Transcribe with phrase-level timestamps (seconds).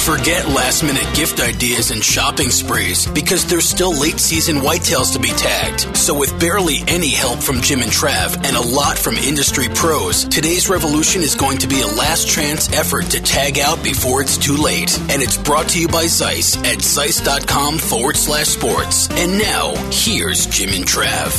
[0.00, 5.18] Forget last minute gift ideas and shopping sprees because there's still late season whitetails to
[5.18, 5.96] be tagged.
[5.96, 10.24] So, with barely any help from Jim and Trav and a lot from industry pros,
[10.24, 14.38] today's revolution is going to be a last chance effort to tag out before it's
[14.38, 14.98] too late.
[15.10, 19.10] And it's brought to you by Zeiss at Zeiss.com forward slash sports.
[19.10, 21.32] And now, here's Jim and Trav.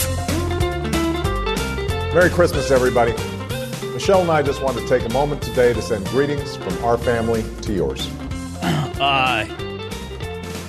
[2.13, 3.13] Merry Christmas, everybody.
[3.99, 6.97] Michelle and I just wanted to take a moment today to send greetings from our
[6.97, 8.09] family to yours.
[8.61, 9.45] Uh,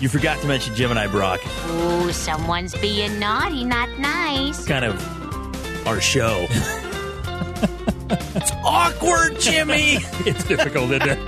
[0.00, 1.40] you forgot to mention Jim and I, Brock.
[1.68, 4.66] Ooh, someone's being naughty, not nice.
[4.66, 6.48] Kind of our show.
[8.10, 9.98] it's awkward, Jimmy.
[10.26, 11.18] it's difficult, isn't it?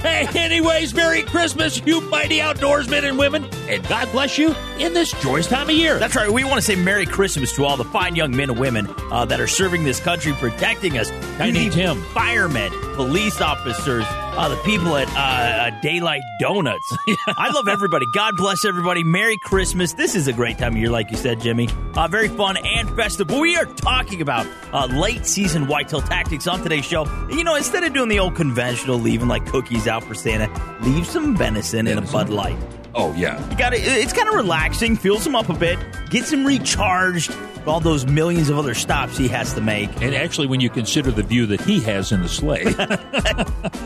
[0.00, 5.12] hey, anyways, Merry Christmas, you mighty outdoorsmen and women, and God bless you in this
[5.22, 5.98] joyous time of year.
[5.98, 6.30] That's right.
[6.30, 9.24] We want to say Merry Christmas to all the fine young men and women uh,
[9.26, 11.10] that are serving this country, protecting us.
[11.38, 12.02] I need Tim.
[12.12, 14.04] Firemen, police officers,
[14.36, 16.96] uh, the people at uh, uh, Daylight Donuts.
[17.28, 18.06] I love everybody.
[18.06, 19.02] God bless everybody.
[19.02, 19.94] Merry Christmas.
[19.94, 21.68] This is a great time of year, like you said, Jimmy.
[21.94, 23.28] Uh, very fun and festive.
[23.28, 27.04] But we are talking about uh, late season whitetail tactics on today's show.
[27.30, 30.50] You know, instead of doing the old conventional leaving like cookies out for Santa,
[30.82, 32.58] leave some venison in a Bud Light.
[32.94, 33.38] Oh, yeah.
[33.50, 34.96] You got It's kind of relaxing.
[34.96, 35.78] Fills him up a bit.
[36.08, 37.30] Gets him recharged.
[37.66, 39.90] With All those millions of other stops he has to make.
[40.00, 42.64] And actually, when you consider the view that he has in the sleigh,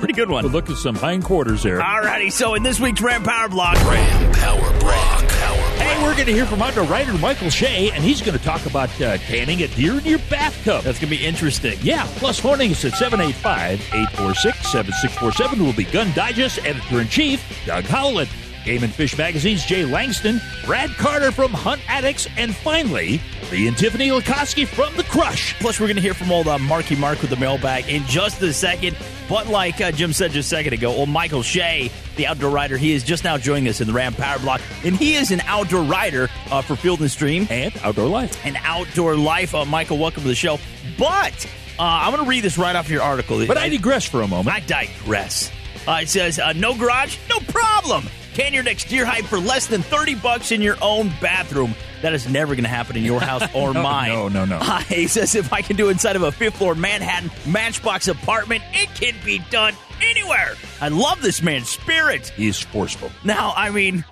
[0.00, 0.42] Pretty good one.
[0.44, 1.80] but look at some hindquarters there.
[1.80, 5.26] Alrighty, so in this week's Ram Power Block, Ram Power Block.
[5.28, 8.44] Power Hey, we're going to hear from outdoor writer Michael Shea, and he's going to
[8.44, 10.84] talk about uh, tanning a deer in your bathtub.
[10.84, 11.78] that's going to be interesting.
[11.80, 18.28] Yeah, plus warnings at 785-846-7647 will be Gun Digest editor-in-chief Doug Howlett.
[18.64, 23.76] Game and Fish Magazine's Jay Langston, Brad Carter from Hunt Addicts, and finally, Lee and
[23.76, 25.58] Tiffany Lakosky from The Crush.
[25.60, 28.40] Plus, we're going to hear from old uh, Marky Mark with the mailbag in just
[28.42, 28.96] a second.
[29.28, 32.76] But like uh, Jim said just a second ago, old Michael Shea, the outdoor rider,
[32.76, 34.60] he is just now joining us in the Ram Power Block.
[34.84, 38.44] And he is an outdoor rider uh, for Field and Stream And Outdoor Life.
[38.44, 39.54] and Outdoor Life.
[39.54, 40.58] Uh, Michael, welcome to the show.
[40.98, 41.46] But
[41.78, 43.46] uh, I'm going to read this right off your article.
[43.46, 44.54] But I digress for a moment.
[44.54, 45.50] I digress.
[45.88, 48.06] Uh, it says, uh, no garage, no problem.
[48.34, 51.74] Can your next deer hide for less than 30 bucks in your own bathroom.
[52.02, 54.08] That is never going to happen in your house or No, mine.
[54.08, 54.58] no, no, no.
[54.60, 58.62] Uh, he says, if I can do inside of a fifth floor Manhattan matchbox apartment,
[58.72, 60.54] it can be done anywhere.
[60.80, 62.28] I love this man's spirit.
[62.28, 63.10] He's forceful.
[63.24, 64.04] Now, I mean,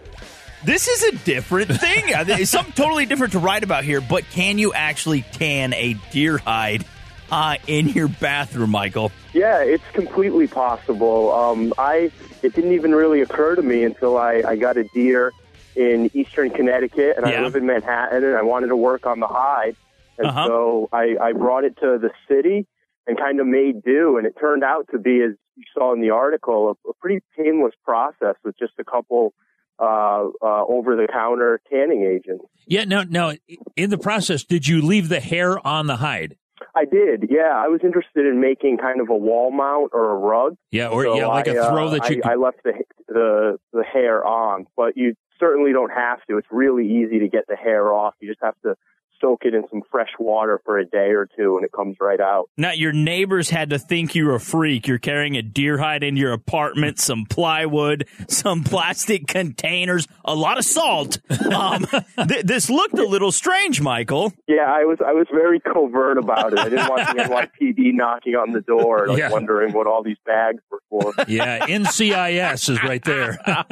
[0.64, 2.04] this is a different thing.
[2.14, 5.94] Uh, It's something totally different to write about here, but can you actually tan a
[6.10, 6.84] deer hide
[7.30, 9.12] uh, in your bathroom, Michael?
[9.32, 11.32] Yeah, it's completely possible.
[11.32, 12.10] Um, I
[12.42, 15.32] it didn't even really occur to me until I, I got a deer
[15.76, 17.40] in eastern Connecticut, and Yeah.
[17.40, 19.76] I live in Manhattan, and I wanted to work on the hide,
[20.18, 20.46] and Uh-huh.
[20.46, 22.66] so I, I brought it to the city
[23.06, 26.00] and kind of made do, and it turned out to be, as you saw in
[26.00, 29.32] the article, a, a pretty painless process with just a couple
[29.80, 32.44] uh, uh, over-the-counter tanning agents.
[32.66, 33.32] Yeah, now, now,
[33.76, 36.36] in the process, did you leave the hair on the hide?
[36.74, 37.52] I did, yeah.
[37.54, 40.56] I was interested in making kind of a wall mount or a rug.
[40.70, 42.26] Yeah, or So yeah, like a I, uh, throw that you I, could.
[42.26, 42.72] I left the,
[43.08, 46.36] the the hair on, but you certainly don't have to.
[46.38, 48.14] It's really easy to get the hair off.
[48.20, 48.76] You just have to
[49.20, 52.20] soak it in some fresh water for a day or two, and it comes right
[52.20, 52.48] out.
[52.56, 54.86] Now, your neighbors had to think you're a freak.
[54.86, 60.58] You're carrying a deer hide in your apartment, some plywood, some plastic containers, a lot
[60.58, 61.18] of salt.
[61.52, 61.86] Um,
[62.28, 64.32] th- this looked a little strange, Michael.
[64.46, 66.58] Yeah, I was I was very covert about it.
[66.58, 69.30] I didn't want the NYPD knocking on the door, like Yeah.
[69.30, 71.12] wondering what all these bags were for.
[71.28, 73.38] yeah, NCIS is right there.
[73.46, 73.64] All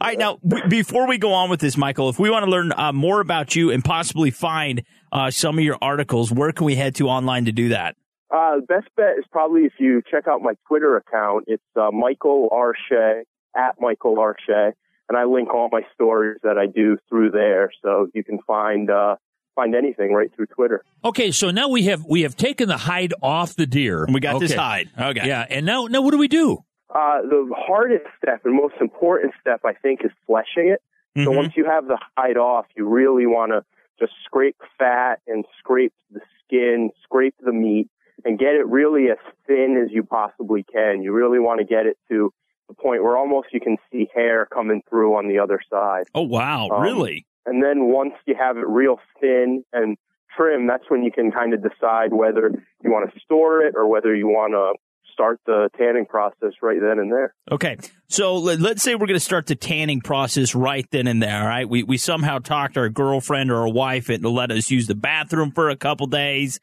[0.00, 2.72] right, now, b- before we go on with this, Michael, if we want to learn
[2.72, 4.82] uh, more about you and possibly find
[5.12, 7.96] uh, some of your articles, where can we head to online to do that?
[8.30, 11.44] Uh, the best bet is probably if you check out my Twitter account.
[11.46, 12.74] It's uh, Michael R.
[12.88, 13.22] Shea
[13.56, 14.34] at Michael R.
[14.46, 14.70] Shea,
[15.08, 18.90] and I link all my stories that I do through there, so you can find
[18.90, 19.16] uh,
[19.54, 20.82] find anything right through Twitter.
[21.04, 24.04] Okay, so now we have we have taken the hide off the deer.
[24.12, 24.88] We got this hide.
[24.98, 25.28] Okay.
[25.28, 26.58] Yeah, and now now what do we do?
[26.92, 30.80] Uh, the hardest step and most important step, I think, is fleshing it.
[31.16, 31.36] So Mhm.
[31.36, 33.64] once you have the hide off, you really want to
[33.98, 37.88] just scrape fat and scrape the skin, scrape the meat,
[38.24, 41.02] and get it really as thin as you possibly can.
[41.02, 42.32] You really want to get it to
[42.68, 46.04] the point where almost you can see hair coming through on the other side.
[46.14, 47.26] Oh wow, Um, really?
[47.46, 49.98] And then once you have it real thin and
[50.34, 52.50] trim, that's when you can kind of decide whether
[52.82, 54.72] you want to store it or whether you want to
[55.14, 57.32] start the tanning process right then and there.
[57.50, 57.78] Okay,
[58.08, 61.44] so let, let's say we're going to start the tanning process right then and there.
[61.44, 61.66] right?
[61.66, 65.52] we we somehow talked our girlfriend or our wife into let us use the bathroom
[65.52, 66.60] for a couple days.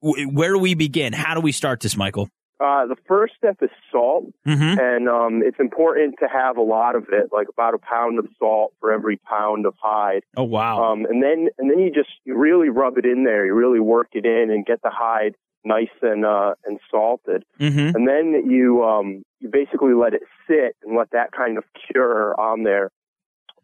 [0.00, 1.12] Where do we begin?
[1.14, 2.28] How do we start this, Michael?
[2.60, 4.78] Uh, the first step is salt, Mm-hmm.
[4.78, 8.26] and um, it's important to have a lot of it, like about a pound of
[8.38, 10.22] salt for every pound of hide.
[10.36, 10.92] Oh wow.
[10.92, 13.44] Um, and then and then you just you really rub it in there.
[13.44, 15.34] You really work it in and get the hide
[15.64, 17.44] nice and uh, and salted.
[17.60, 17.96] mm-hmm.
[17.96, 22.38] And then you um, you basically let it sit and let that kind of cure
[22.38, 22.90] on there.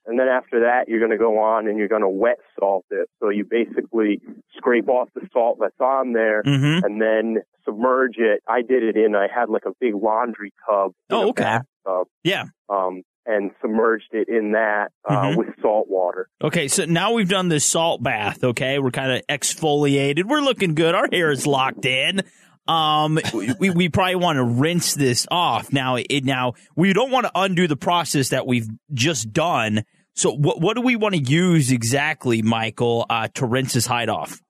[0.06, 2.86] And then after that, you're going to go on and you're going to wet salt
[2.90, 3.08] it.
[3.20, 4.20] So you basically
[4.56, 6.84] scrape off the salt that's on there Mm-hmm.
[6.84, 8.42] and then submerge it.
[8.48, 10.94] I did it in, I had like a big laundry tub.
[11.10, 11.42] Oh, okay.
[11.44, 12.44] bathtub, Yeah.
[12.70, 15.36] um, and submerged it in that uh, Mhm.
[15.36, 16.28] with salt water.
[16.42, 18.42] Okay, so now we've done this salt bath.
[18.42, 20.24] Okay, we're kind of exfoliated.
[20.24, 20.94] We're looking good.
[20.94, 22.22] Our hair is locked in.
[22.68, 23.18] Um,
[23.58, 25.96] we, we probably want to rinse this off now.
[25.96, 29.82] It now we don't want to undo the process that we've just done.
[30.14, 34.08] So what what do we want to use exactly, Michael, uh, to rinse this hide
[34.08, 34.40] off?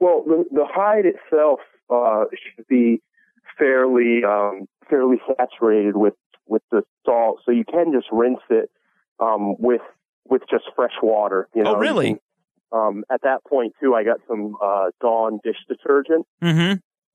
[0.00, 2.24] Well, the, the hide itself uh,
[2.56, 3.00] should be
[3.58, 6.14] fairly um, fairly saturated with
[6.46, 8.70] with the salt, so you can just rinse it
[9.20, 9.82] um, with
[10.28, 11.48] with just fresh water.
[11.54, 12.18] You know, Oh, really?
[12.72, 16.74] Um, at that point too, I got some uh, Dawn dish detergent Mm-hmm.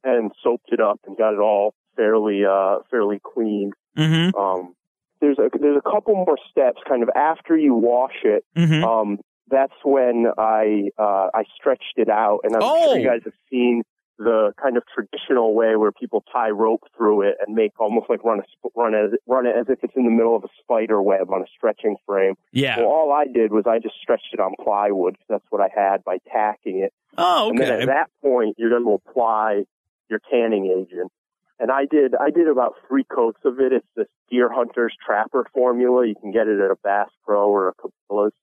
[0.09, 3.71] and soaped it up and got it all fairly uh, fairly clean.
[3.97, 4.35] Mm-hmm.
[4.39, 4.73] Um,
[5.21, 8.45] there's a there's a couple more steps, kind of after you wash it.
[8.57, 8.83] Mm-hmm.
[8.85, 9.19] Um,
[9.51, 12.83] that's when I uh, I stretched it out, and I'm Oh.
[12.93, 13.83] sure you guys have seen
[14.19, 18.21] the kind of traditional way where people tie rope through it and make almost like
[18.23, 21.01] run a run as run it as if it's in the middle of a spider
[21.01, 22.35] web on a stretching frame.
[22.51, 22.79] Yeah.
[22.79, 25.15] Well, all I did was I just stretched it on plywood.
[25.29, 26.93] That's what I had by tacking it.
[27.17, 27.49] Oh, okay.
[27.49, 29.63] And then at that point, you're going to apply
[30.09, 31.11] your tanning agent.
[31.57, 33.73] And I did, I did about three coats of it.
[33.73, 36.05] It's this Deer Hunter's Trapper formula.
[36.05, 38.33] You can get it at a Bass Pro or a Cabela's.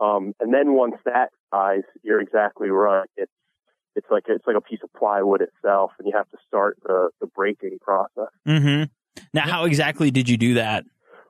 [0.00, 3.08] Um, and then once that size, you're exactly right.
[3.16, 3.32] It's,
[3.98, 7.10] it's like, it's like a piece of plywood itself and you have to start the,
[7.20, 8.32] the breaking process.
[8.46, 8.84] Mm-hmm.
[9.34, 10.84] Now, how exactly did you do that?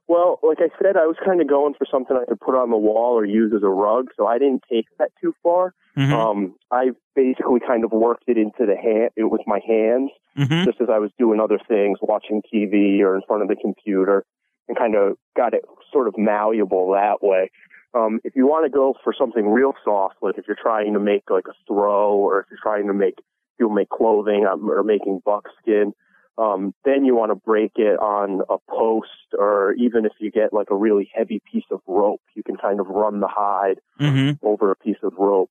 [0.07, 2.71] Well, like I said, I was kind of going for something I could put on
[2.71, 5.75] the wall or use as a rug, so I didn't take that too far.
[5.99, 6.13] Mhm.
[6.13, 10.65] Um, I basically kind of worked it into the hand, it with my hands, Mhm.
[10.65, 14.25] just as I was doing other things, watching TV or in front of the computer,
[14.69, 17.51] and kind of got it sort of malleable that way.
[17.95, 21.01] Um, if you want to go for something real soft, like if you're trying to
[21.01, 23.19] make like a throw, or if you're trying to make
[23.59, 25.95] people make clothing um, or making buckskin,
[26.37, 30.53] um, then you want to break it on a post, or even if you get
[30.53, 34.39] like a really heavy piece of rope, you can kind of run the hide Mhm.
[34.43, 35.51] over a piece of rope.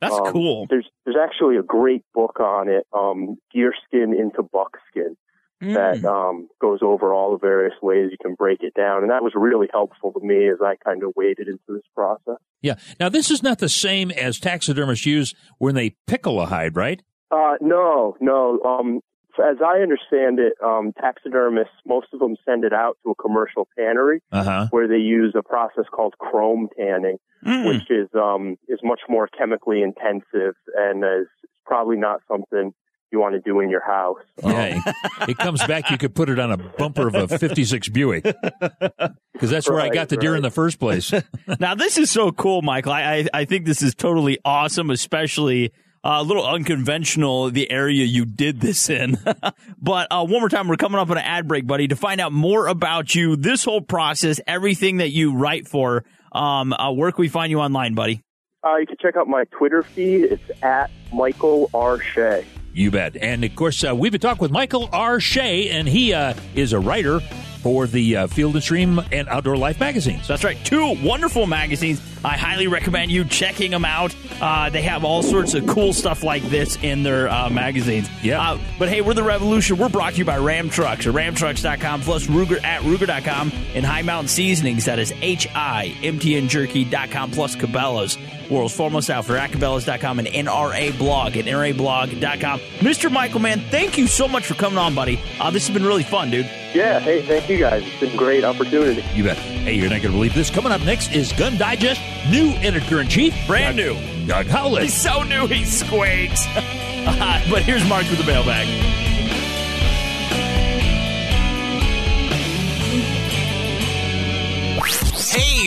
[0.00, 0.66] That's Um, cool.
[0.68, 5.16] There's there's actually a great book on it, um, Deerskin into Buckskin,
[5.60, 6.04] that Mm.
[6.04, 9.32] um, goes over all the various ways you can break it down, and that was
[9.34, 12.36] really helpful to me as I kind of waded into this process.
[12.60, 12.74] Yeah.
[13.00, 17.00] Now, this is not the same as taxidermists use when they pickle a hide, right?
[17.30, 18.60] Uh, no, no.
[18.62, 19.00] Um,
[19.38, 23.66] as I understand it, um, taxidermists, most of them send it out to a commercial
[23.76, 24.66] tannery Uh huh.
[24.70, 27.66] where they use a process called chrome tanning, Mm.
[27.68, 31.26] which is um, is much more chemically intensive and is
[31.66, 32.72] probably not something
[33.14, 34.18] you want to do in your house.
[34.42, 34.80] Yeah.
[35.28, 35.90] it comes back.
[35.90, 39.88] You could put it on a bumper of a '56 Buick because that's where I
[39.88, 41.12] got the deer Right, in the first place.
[41.60, 42.92] Now this is so cool, Michael.
[42.92, 48.04] I I, I think this is totally awesome, especially uh, a little unconventional the area
[48.04, 49.16] you did this in.
[49.80, 51.88] but uh, one more time, we're coming up on an ad break, buddy.
[51.88, 56.72] To find out more about you, this whole process, everything that you write for, um,
[56.72, 58.20] uh, where can we find you online, buddy?
[58.64, 60.24] Uh, you can check out my Twitter feed.
[60.24, 62.00] It's at Michael R.
[62.00, 62.44] Shea.
[62.74, 63.16] You bet.
[63.16, 65.20] And of course, uh, we've been talking with Michael R.
[65.20, 67.20] Shea, and he uh, is a writer
[67.64, 70.28] for the uh, Field and Stream and Outdoor Life magazines.
[70.28, 70.62] That's right.
[70.66, 71.98] Two wonderful magazines.
[72.22, 74.14] I highly recommend you checking them out.
[74.38, 78.06] Uh, they have all sorts of cool stuff like this in their uh, magazines.
[78.22, 78.40] Yeah.
[78.40, 79.78] Uh, but hey, we're the Revolution.
[79.78, 84.02] We're brought to you by Ram Trucks or ramtrucks.com plus Ruger at Ruger.com and High
[84.02, 84.84] Mountain Seasonings.
[84.84, 88.18] That is H-I-M-T-N Jerky.com plus Cabela's.
[88.50, 92.60] World's foremost outfitter at Cabela's.com and NRA blog at NRAblog.com.
[92.80, 93.10] Mr.
[93.10, 95.18] Michael, man, thank you so much for coming on, buddy.
[95.40, 96.44] Uh, this has been really fun, dude.
[96.74, 97.82] Yeah, hey, thank you guys.
[97.86, 99.04] It's been a great opportunity.
[99.14, 99.36] You bet.
[99.38, 100.50] Hey, you're not going to believe this.
[100.50, 104.26] Coming up next is Gun Digest, new editor in chief, Brand Doug- new.
[104.26, 104.82] Doug Howlett.
[104.84, 106.46] He's so new, he squeaks.
[107.04, 108.66] But here's Mark with the mailbag.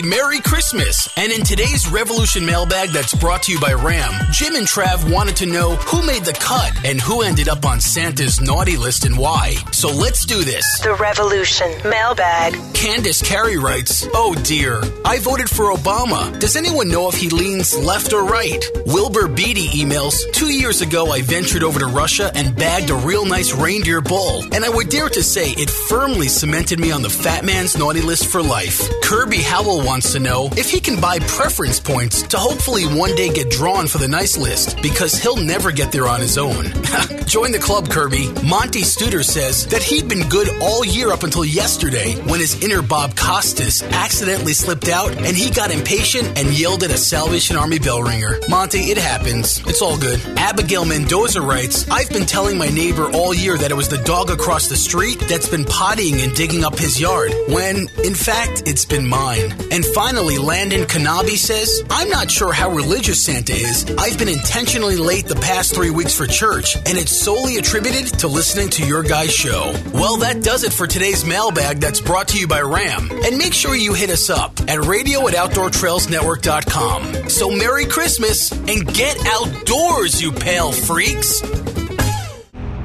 [0.08, 1.06] Merry Christmas!
[1.18, 5.36] And in today's Revolution mailbag that's brought to you by Ram, Jim and Trav wanted
[5.36, 9.18] to know who made the cut and who ended up on Santa's naughty list and
[9.18, 9.56] why.
[9.70, 10.80] So let's do this.
[10.80, 12.54] The Revolution Mailbag.
[12.72, 16.38] Candace Carey writes, Oh dear, I voted for Obama.
[16.40, 18.64] Does anyone know if he leans left or right?
[18.86, 23.26] Wilbur Beatty emails, Two years ago I ventured over to Russia and bagged a real
[23.26, 27.10] nice reindeer bull, and I would dare to say it firmly cemented me on the
[27.10, 28.88] fat man's naughty list for life.
[29.02, 33.32] Kirby Howell wants to know if he can buy preference points to hopefully one day
[33.32, 36.64] get drawn for the nice list because he'll never get there on his own.
[37.26, 38.32] Join the club, Kirby.
[38.46, 42.82] Monty Studer says that he'd been good all year up until yesterday when his inner
[42.82, 47.78] Bob Costas accidentally slipped out and he got impatient and yelled at a Salvation Army
[47.78, 48.38] bell ringer.
[48.48, 49.58] Monty, it happens.
[49.66, 50.20] It's all good.
[50.38, 54.30] Abigail Mendoza writes, I've been telling my neighbor all year that it was the dog
[54.30, 58.84] across the street that's been pottying and digging up his yard, when, in fact, it's
[58.84, 59.52] been mine.
[59.70, 63.84] And finally, Landon Kanabi says, I'm not sure how religious Santa is.
[63.98, 68.28] I've been intentionally late the past three weeks for church, and it's solely attributed to
[68.28, 69.74] listening to your guys' show.
[69.92, 73.10] Well, that does it for today's mailbag that's brought to you by Ram.
[73.10, 77.28] And make sure you hit us up at radio at outdoortrailsnetwork.com.
[77.28, 81.42] So Merry Christmas and get outdoors, you pale freaks!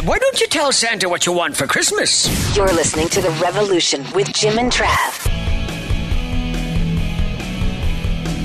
[0.00, 2.56] Why don't you tell Santa what you want for Christmas?
[2.56, 5.51] You're listening to The Revolution with Jim and Trav.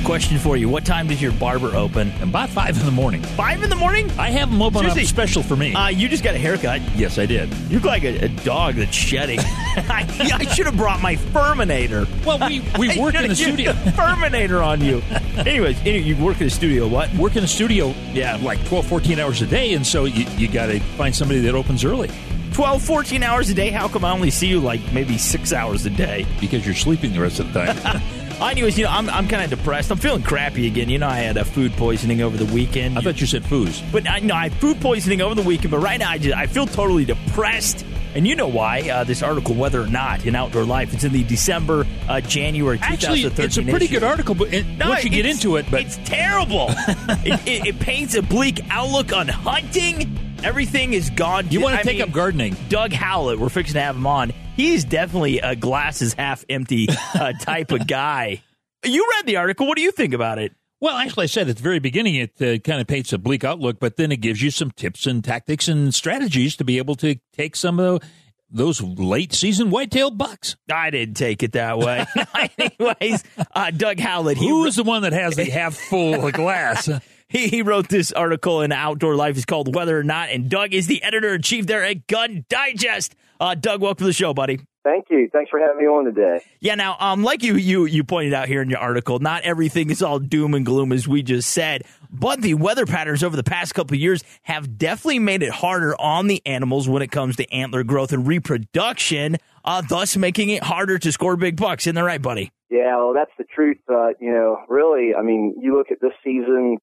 [0.06, 2.12] Question for you: What time does your barber open?
[2.22, 3.22] About five in the morning.
[3.22, 4.10] Five in the morning?
[4.18, 5.04] I have them open Seriously?
[5.04, 5.74] up special for me.
[5.74, 6.82] Uh, you just got a haircut.
[6.96, 7.54] yes, I did.
[7.70, 9.40] You look like a, a dog that's shedding.
[9.44, 12.08] I, I should have brought my Furminator.
[12.26, 13.74] Well, we, we work in the studio.
[13.74, 15.02] the Furminator on you.
[15.38, 16.88] Anyways, anyway, you work in the studio.
[16.88, 17.14] What?
[17.16, 20.48] Work in the studio, yeah, like 12, 14 hours a day, and so you, you
[20.48, 22.10] got to find somebody that opens early
[22.54, 23.70] 12, 14 hours a day?
[23.70, 26.26] How come I only see you like maybe six hours a day?
[26.40, 28.02] because you're sleeping the rest of the time.
[28.40, 29.92] Anyways, you know, I'm, I'm kind of depressed.
[29.92, 30.90] I'm feeling crappy again.
[30.90, 32.98] You know, I had a food poisoning over the weekend.
[32.98, 33.84] I thought you said foos.
[33.92, 35.72] But I know I had food poisoning over the weekend.
[35.72, 37.86] But right now, I just I feel totally depressed.
[38.16, 38.90] And you know why?
[38.90, 42.78] Uh, this article, whether or not in Outdoor Life, it's in the December, uh, January
[42.78, 43.96] 2013 Actually, it's a pretty issue.
[43.96, 46.68] good article, but it, No, once you get into it, but it's terrible.
[46.70, 50.18] it, it, it paints a bleak outlook on hunting.
[50.44, 51.50] Everything is gone.
[51.50, 52.56] you want to take mean, up gardening.
[52.70, 54.32] Doug Howlett, we're fixing to have him on.
[54.56, 58.42] He's definitely a glasses half empty uh, type of guy.
[58.86, 59.68] You read the article.
[59.68, 60.54] What do you think about it?
[60.80, 63.44] Well, actually, I said at the very beginning, it uh, kind of paints a bleak
[63.44, 66.96] outlook, but then it gives you some tips and tactics and strategies to be able
[66.98, 68.08] to take some of the,
[68.52, 70.56] those late season whitetail bucks.
[70.72, 72.06] I didn't take it that way.
[72.60, 73.24] Anyways,
[73.56, 74.38] uh, Doug Howlett.
[74.38, 76.88] Who is the one that has the half full glass?
[77.30, 79.36] He, he wrote this article in Outdoor Life.
[79.36, 82.46] It's called Whether or Not, and Doug is the editor in chief there at Gun
[82.48, 83.16] Digest.
[83.40, 84.62] Uh, Doug, welcome to the show, buddy.
[84.86, 85.30] Thank you.
[85.34, 86.42] Thanks for having me on today.
[86.62, 89.90] Yeah, now, um, like you, you, you pointed out here in your article, not everything
[89.90, 93.44] is all doom and gloom as we just said, but the weather patterns over the
[93.44, 97.36] past couple of years have definitely made it harder on the animals when it comes
[97.36, 101.86] to antler growth and reproduction, uh, thus making it harder to score big bucks.
[101.86, 102.54] Isn't that right, buddy?
[102.70, 103.80] Yeah, well, that's the truth.
[103.90, 106.78] Uh, you know, really, I mean, you look at this season,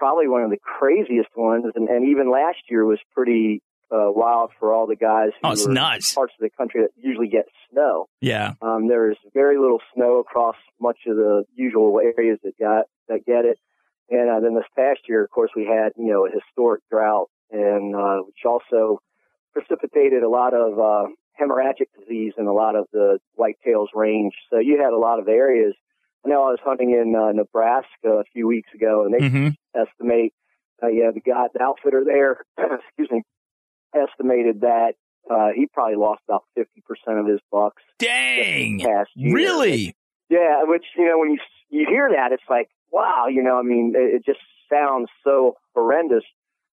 [0.00, 4.50] probably one of the craziest ones, and, and even last year was pretty uh, wild
[4.58, 5.28] for all the guys.
[5.42, 6.14] Who Oh, it's nuts.
[6.14, 8.06] Parts of the country that usually get snow.
[8.20, 8.54] Yeah.
[8.62, 13.44] Um, there's very little snow across much of the usual areas that got that get
[13.44, 13.58] it.
[14.08, 17.28] And uh, then this past year, of course, we had you know a historic drought,
[17.50, 19.00] and uh, which also
[19.52, 21.08] precipitated a lot of uh,
[21.40, 24.32] hemorrhagic disease in a lot of the whitetails range.
[24.50, 25.74] So you had a lot of areas.
[26.24, 29.54] I know I was hunting in uh, Nebraska a few weeks ago, and they Mhm.
[29.74, 30.32] estimate,
[30.82, 33.22] uh, yeah, the guy, the outfitter there, excuse me,
[33.94, 34.94] estimated that
[35.30, 37.82] uh, he probably lost about fifty percent of his bucks.
[37.98, 38.80] Dang!
[38.80, 39.34] Past year.
[39.34, 39.94] Really?
[40.28, 43.62] Yeah, which you know when you you hear that, it's like wow, you know, I
[43.62, 44.40] mean, it, it just
[44.72, 46.24] sounds so horrendous.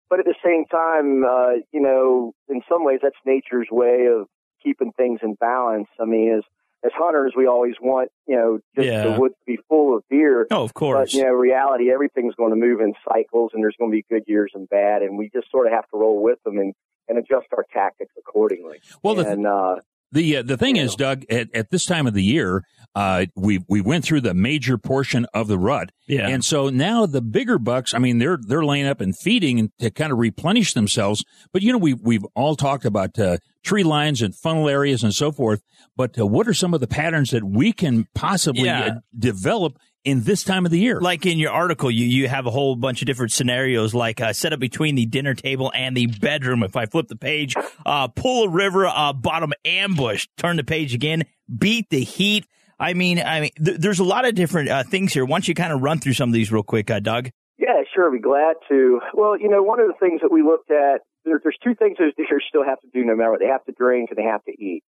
[0.09, 4.27] But at the same time, uh, you know, in some ways, that's nature's way of
[4.63, 5.89] keeping things in balance.
[6.01, 6.43] I mean, as
[6.85, 9.03] as hunters, we always want you know just Yeah.
[9.13, 10.47] the woods to be full of deer.
[10.51, 11.11] Oh, of course.
[11.11, 14.05] But you know, reality, everything's going to move in cycles, and there's going to be
[14.09, 16.73] good years and bad, and we just sort of have to roll with them and
[17.09, 18.79] and adjust our tactics accordingly.
[19.03, 19.79] Well, the- uh,
[20.11, 22.63] The uh, the thing is, Doug, at, at this time of the year,
[22.95, 26.29] uh, we we went through the major portion of the rut, Yeah.
[26.29, 27.93] and so now the bigger bucks.
[27.93, 31.25] I mean, they're they're laying up and feeding to kind of replenish themselves.
[31.51, 33.37] But you know, we we've all talked about uh,
[33.67, 35.61] tree lines and funnel areas and so forth.
[35.95, 38.81] But uh, what are some of the patterns that we can possibly Yeah.
[38.85, 41.01] uh, develop in this time of the year?
[41.01, 44.31] Like in your article, you, you have a whole bunch of different scenarios, like uh,
[44.33, 46.63] set up between the dinner table and the bedroom.
[46.63, 47.55] If I flip the page,
[47.85, 52.45] uh, pull a river, uh, bottom ambush, turn the page again, beat the heat.
[52.79, 55.25] I mean, I mean, th- there's a lot of different uh, things here.
[55.25, 57.31] Once you kind of run through some of these real quick, uh, Doug.
[57.57, 58.07] Yeah, sure.
[58.07, 58.99] I'd be glad to.
[59.15, 61.97] Well, you know, one of the things that we looked at, there, there's two things
[61.99, 63.39] those deer still have to do no matter what.
[63.39, 64.83] They have to drink and they have to eat.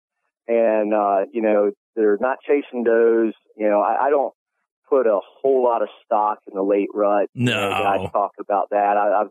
[0.47, 3.33] And, uh, you know, they're not chasing does.
[3.55, 4.33] You know, I, I don't
[4.89, 7.29] put a whole lot of stock in the late rut.
[7.35, 7.83] You know, No.
[7.83, 8.97] guys talk about that.
[8.97, 9.27] I, I've,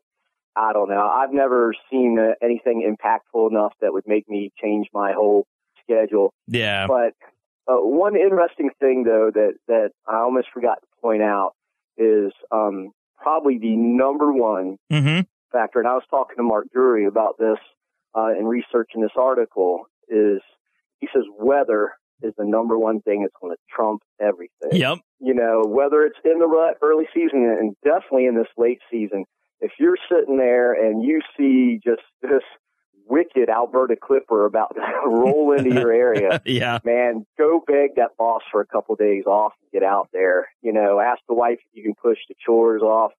[0.54, 1.00] I don't know.
[1.06, 5.46] I've never seen uh, anything impactful enough that would make me change my whole
[5.82, 6.32] schedule.
[6.46, 6.86] Yeah.
[6.86, 7.14] But
[7.66, 11.52] uh, one interesting thing, though, that that I almost forgot to point out
[11.96, 15.20] is um, probably the number one Mm-hmm.
[15.52, 15.78] Factor.
[15.78, 17.58] And I was talking to Mark Drury about this
[18.16, 19.86] uh, in researching this article.
[20.08, 20.40] Is
[21.00, 24.70] he says weather is the number one thing that's going to trump everything.
[24.72, 24.98] Yep.
[25.20, 29.24] You know, whether it's in the rut, early season, and definitely in this late season,
[29.60, 32.42] if you're sitting there and you see just this
[33.06, 36.78] wicked Alberta Clipper about to roll into your area, Yeah.
[36.84, 40.48] man, go beg that boss for a couple days off and get out there.
[40.62, 43.12] You know, ask the wife if you can push the chores off,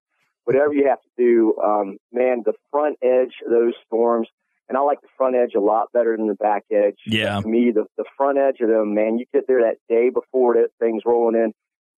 [0.49, 1.55] whatever you have to do.
[1.63, 4.27] Um, man, the front edge of those storms,
[4.67, 6.97] and I like the front edge a lot better than the back edge.
[7.05, 7.39] Yeah.
[7.39, 10.55] To me, the, the front edge of them, man, you get there that day before
[10.55, 11.53] that thing's rolling in,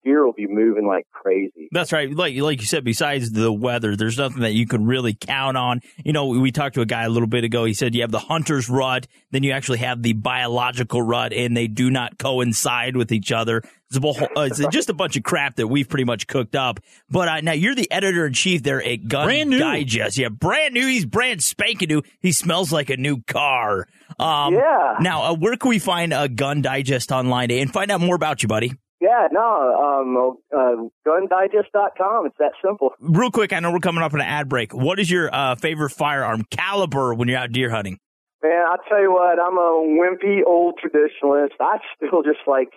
[0.05, 1.69] deer will be moving like crazy.
[1.73, 2.11] That's right.
[2.15, 5.81] Like like you said, besides the weather, there's nothing that you can really count on.
[6.05, 7.65] You know, we, we talked to a guy a little bit ago.
[7.65, 11.57] He said you have the hunter's rut, then you actually have the biological rut, and
[11.57, 13.63] they do not coincide with each other.
[13.93, 16.55] It's, a whole, uh, it's just a bunch of crap that we've pretty much cooked
[16.55, 16.79] up.
[17.11, 19.59] But uh, now you're the editor in chief there at Gun Brand new.
[19.59, 20.17] Digest.
[20.17, 20.87] Yeah, brand new.
[20.87, 22.03] He's brand spanking new.
[22.21, 23.89] He smells like a new car.
[24.19, 24.95] Um, Yeah.
[25.01, 28.45] Now, uh, where can we find a Gun Digest online and find out more about
[28.45, 28.73] you, buddy?
[29.01, 29.41] Yeah, no,
[29.75, 32.27] um, uh, gundigest.com.
[32.27, 32.91] It's that simple.
[33.01, 34.75] real quick, I know we're coming up on an ad break.
[34.75, 37.99] What is your uh, favorite firearm caliber when you're out deer hunting?
[38.43, 41.53] Man, I tell you what, I'm a wimpy old traditionalist.
[41.61, 42.69] I still just like,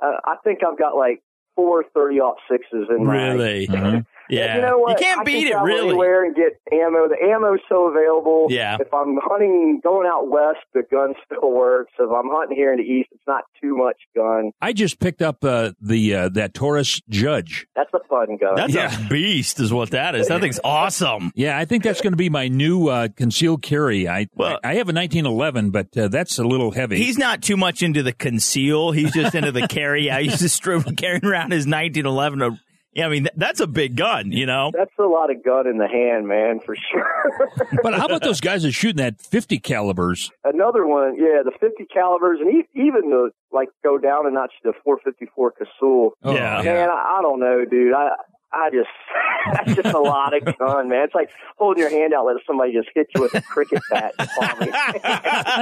[0.00, 1.22] uh, I think I've got like
[1.54, 3.28] four 30 sixes in my.
[3.28, 3.68] Really?
[3.68, 4.00] Uh-huh.
[4.28, 4.56] Yeah.
[4.56, 4.90] You know what?
[5.00, 5.88] You can't I beat can it, really.
[5.90, 7.08] Anywhere and get ammo.
[7.08, 8.46] The ammo's so available.
[8.50, 8.76] Yeah.
[8.80, 11.92] If I'm hunting, going out west, the gun still works.
[11.98, 14.50] If I'm hunting here in the east, it's not too much gun.
[14.60, 17.66] I just picked up uh, the uh, that Taurus Judge.
[17.76, 18.56] That's a fun gun.
[18.56, 19.06] That's Yeah.
[19.06, 20.28] a beast, is what that is.
[20.28, 21.32] That thing's awesome.
[21.34, 24.08] Yeah, I think that's going to be my new uh, concealed carry.
[24.08, 26.96] I Well- I have a 1911, but uh, that's a little heavy.
[26.96, 28.90] He's not too much into the conceal.
[28.92, 30.06] He's just into the carry.
[30.06, 32.58] Yeah, he's just straight carrying around his 1911.
[32.96, 34.70] Yeah, I mean that's a big gun, you know.
[34.72, 37.78] That's a lot of gun in the hand, man, for sure.
[37.82, 40.30] but how about those guys that are shooting that 50 calibers?
[40.44, 44.52] Another one, yeah, the 50 calibers, and e- even the like go down a notch
[44.64, 46.12] the 454 Casull.
[46.22, 46.62] Oh, Yeah.
[46.62, 47.92] Man, I, I don't know, dude.
[47.94, 48.08] I
[48.56, 48.88] I just
[49.52, 51.04] that's just a lot of gun, man.
[51.04, 54.14] It's like holding your hand out, let somebody just hit you with a cricket bat.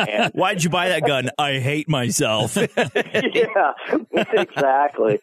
[0.08, 0.32] and.
[0.34, 1.30] Why'd you buy that gun?
[1.38, 2.56] I hate myself.
[2.76, 3.72] yeah,
[4.12, 5.20] exactly.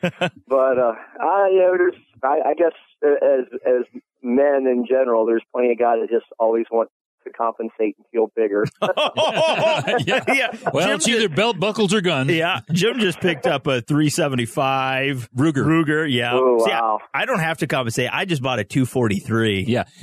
[0.47, 5.25] But uh, I, you know, there's, I, I guess uh, as as men in general,
[5.25, 6.89] there's plenty of guys that just always want
[7.23, 8.65] to compensate and feel bigger.
[8.81, 10.55] yeah, yeah.
[10.73, 12.31] Well, Jim it's either belt buckles or guns.
[12.31, 15.65] Yeah, Jim just picked up a 375 Ruger.
[15.65, 16.31] Ruger, yeah.
[16.33, 16.99] Oh, See, wow.
[17.13, 18.09] I, don't have to compensate.
[18.11, 19.65] I just bought a 243.
[19.67, 19.83] Yeah.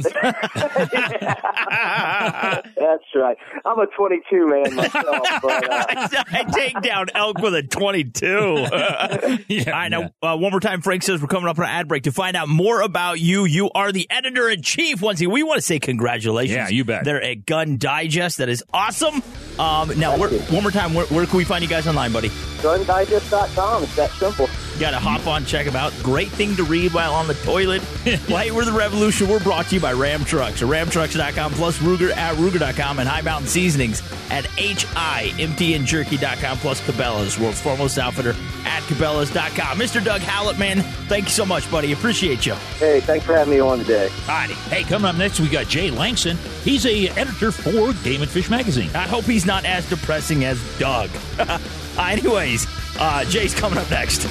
[2.79, 3.37] That's right.
[3.65, 5.87] I'm a 22 man myself, but uh,
[6.31, 9.47] I take down elk with a 22.
[9.49, 10.11] yeah, I know.
[10.23, 12.37] Uh, one more time, Frank says we're coming up on an ad break to find
[12.37, 13.45] out more about you.
[13.45, 15.03] You are the editor in chief.
[15.03, 16.57] Once again, we want to say congratulations.
[16.57, 17.05] Yeah, you bet.
[17.09, 18.37] They're at Gun Digest.
[18.37, 19.23] That is awesome.
[19.59, 22.29] Um, now, where, one more time, where, where can we find you guys online, buddy?
[22.29, 23.85] gundigest.com.
[23.85, 24.47] It's that simple.
[24.79, 25.93] You got to hop on, check them out.
[26.05, 27.83] Great thing to read while on the toilet.
[28.29, 29.29] Light We're the Revolution.
[29.29, 30.63] We're brought to you by Ram Trucks.
[30.63, 37.61] Or RamTrucks.com plus Ruger at Ruger.com and High Mountain Seasonings at HIMTNJerky.com plus Cabela's, world's
[37.61, 39.81] foremost outfitter at Cabela's.com.
[39.81, 40.05] Mr.
[40.05, 41.91] Doug Howlett, man, thank you so much, buddy.
[41.91, 42.55] Appreciate you.
[42.79, 44.07] Hey, thanks for having me on today.
[44.27, 44.55] Alrighty.
[44.71, 46.37] Hey, coming up next, we got Jay Langston.
[46.63, 48.91] He's a editor for Game and Fish magazine.
[48.95, 51.11] I hope he's not as depressing as Doug.
[51.99, 52.69] anyways,
[53.01, 54.29] uh, Jay's coming up next.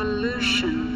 [0.00, 0.90] The revolution.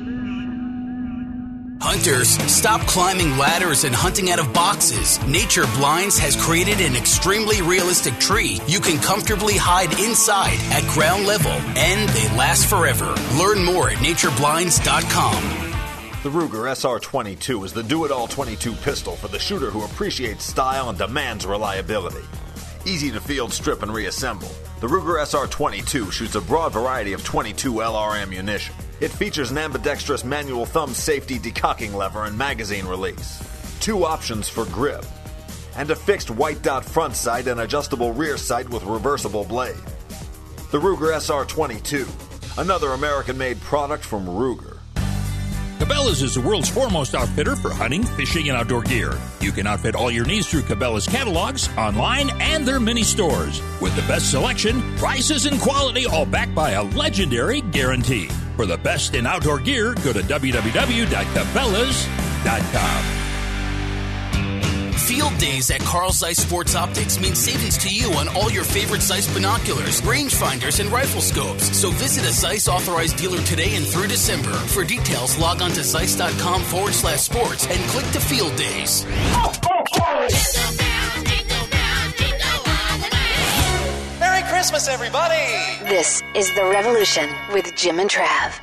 [1.79, 5.23] Hunters, stop climbing ladders and hunting out of boxes.
[5.27, 11.27] Nature Blinds has created an extremely realistic tree you can comfortably hide inside at ground
[11.27, 13.15] level, and they last forever.
[13.39, 15.43] Learn more at natureblinds.com.
[16.23, 20.45] The Ruger SR22 is the do it all 22 pistol for the shooter who appreciates
[20.47, 22.25] style and demands reliability.
[22.87, 24.49] Easy to field, strip, and reassemble,
[24.81, 28.75] the Ruger SR22 shoots a broad variety of 22 LR ammunition.
[29.01, 33.43] It features an ambidextrous manual thumb safety decocking lever and magazine release,
[33.81, 35.05] two options for grip,
[35.77, 39.75] and a fixed white dot front sight and adjustable rear sight with reversible blade.
[40.71, 44.79] The Ruger SR22, another American made product from Ruger.
[45.81, 49.19] Cabela's is the world's foremost outfitter for hunting, fishing, and outdoor gear.
[49.41, 53.61] You can outfit all your needs through Cabela's catalogs, online, and their mini stores.
[53.81, 58.31] With the best selection, prices, and quality, all backed by a legendary guarantee.
[58.57, 63.21] For the best in outdoor gear, go to www.cabela's.com.
[65.05, 69.03] Field days at Carl Zeiss Sports Optics mean savings to you on all your favorite
[69.03, 71.77] Zeiss binoculars, rangefinders, and rifle scopes.
[71.77, 74.53] So visit a Zeiss authorized dealer today and through December.
[74.53, 79.05] For details, log on to Zeiss.com forward slash sports and click to Field Days.
[79.05, 80.84] Merry
[84.65, 85.91] Christmas, everybody!
[85.91, 88.59] This is The Revolution with Jim and Trav.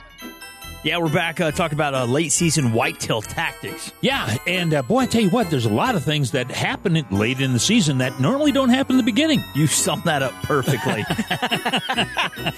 [0.84, 3.92] Yeah, we're back uh, talking about uh, late season whitetail tactics.
[4.02, 7.06] Yeah, and uh, boy, I tell you what, there's a lot of things that happen
[7.12, 9.44] late in the season that normally don't happen in the beginning.
[9.54, 11.06] You summed that up perfectly.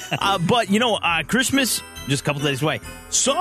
[0.20, 2.80] uh, but you know, uh, Christmas just a couple days away.
[3.10, 3.34] So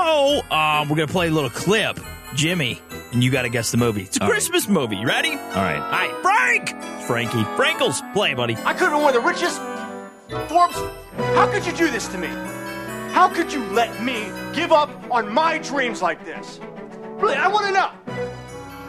[0.50, 2.00] um, we're gonna play a little clip,
[2.34, 4.02] Jimmy, and you got to guess the movie.
[4.02, 4.32] It's a All right.
[4.32, 4.96] Christmas movie.
[4.96, 5.30] You ready?
[5.30, 5.76] All right.
[5.76, 6.70] All right, Frank,
[7.06, 8.56] Frankie, Frankles, play, buddy.
[8.64, 9.60] I could have been one of the richest.
[10.32, 10.76] Forbes,
[11.34, 12.28] how could you do this to me?
[13.12, 16.58] How could you let me give up on my dreams like this?
[17.18, 17.88] Really, I want to know.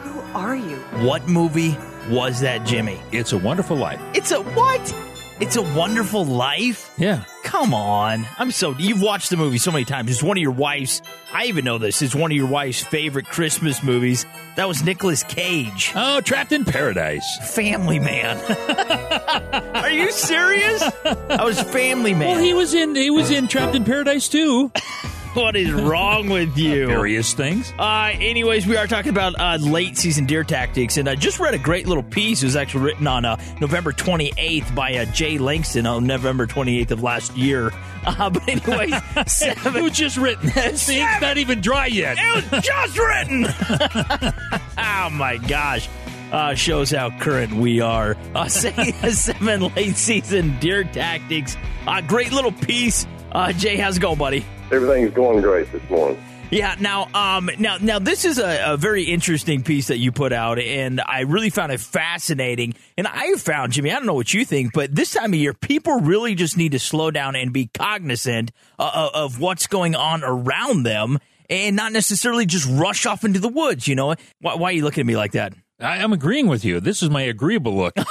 [0.04, 0.76] Who are you?
[1.06, 1.76] What movie
[2.08, 2.98] was that, Jimmy?
[3.12, 4.00] It's a Wonderful Life.
[4.14, 5.13] It's a what?
[5.44, 6.90] It's a Wonderful Life.
[6.96, 7.24] Yeah.
[7.42, 8.26] Come on.
[8.38, 10.10] I'm so you've watched the movie so many times.
[10.10, 11.02] It's one of your wife's
[11.34, 12.00] I even know this.
[12.00, 14.24] It's one of your wife's favorite Christmas movies.
[14.56, 15.92] That was Nicolas Cage.
[15.94, 17.26] Oh, Trapped in Paradise.
[17.54, 18.38] Family Man.
[19.74, 20.82] Are you serious?
[21.04, 22.36] I was Family Man.
[22.36, 24.72] Well, he was in he was in Trapped in Paradise too.
[25.34, 26.86] what is wrong with you?
[26.86, 27.72] Various things.
[27.78, 31.54] Uh, anyways, we are talking about uh, late season deer tactics, and I just read
[31.54, 32.42] a great little piece.
[32.42, 36.90] It was actually written on uh, November 28th by uh, Jay Langston on November 28th
[36.92, 37.70] of last year.
[38.06, 38.92] Uh, but anyways,
[39.32, 39.76] seven.
[39.76, 40.50] It was just written.
[40.76, 42.18] See, it's not even dry yet.
[42.20, 43.46] It was just written.
[44.76, 45.88] oh my gosh.
[46.30, 48.14] Uh, shows how current we are.
[48.34, 51.56] Uh, say seven late season deer tactics.
[51.86, 53.06] Uh, great little piece.
[53.32, 54.44] Uh, Jay, how's it going, buddy?
[54.72, 56.22] Everything's going great this morning.
[56.50, 56.76] Yeah.
[56.78, 60.58] Now, um, now, now, this is a, a very interesting piece that you put out,
[60.58, 62.74] and I really found it fascinating.
[62.96, 65.52] And I found, Jimmy, I don't know what you think, but this time of year,
[65.52, 70.22] people really just need to slow down and be cognizant uh, of what's going on
[70.22, 71.18] around them,
[71.50, 73.88] and not necessarily just rush off into the woods.
[73.88, 75.54] You know, why, why are you looking at me like that?
[75.80, 76.80] I, I'm agreeing with you.
[76.80, 77.94] This is my agreeable look.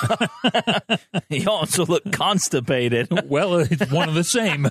[1.30, 3.08] You also look constipated.
[3.30, 4.68] well, it's one of the same.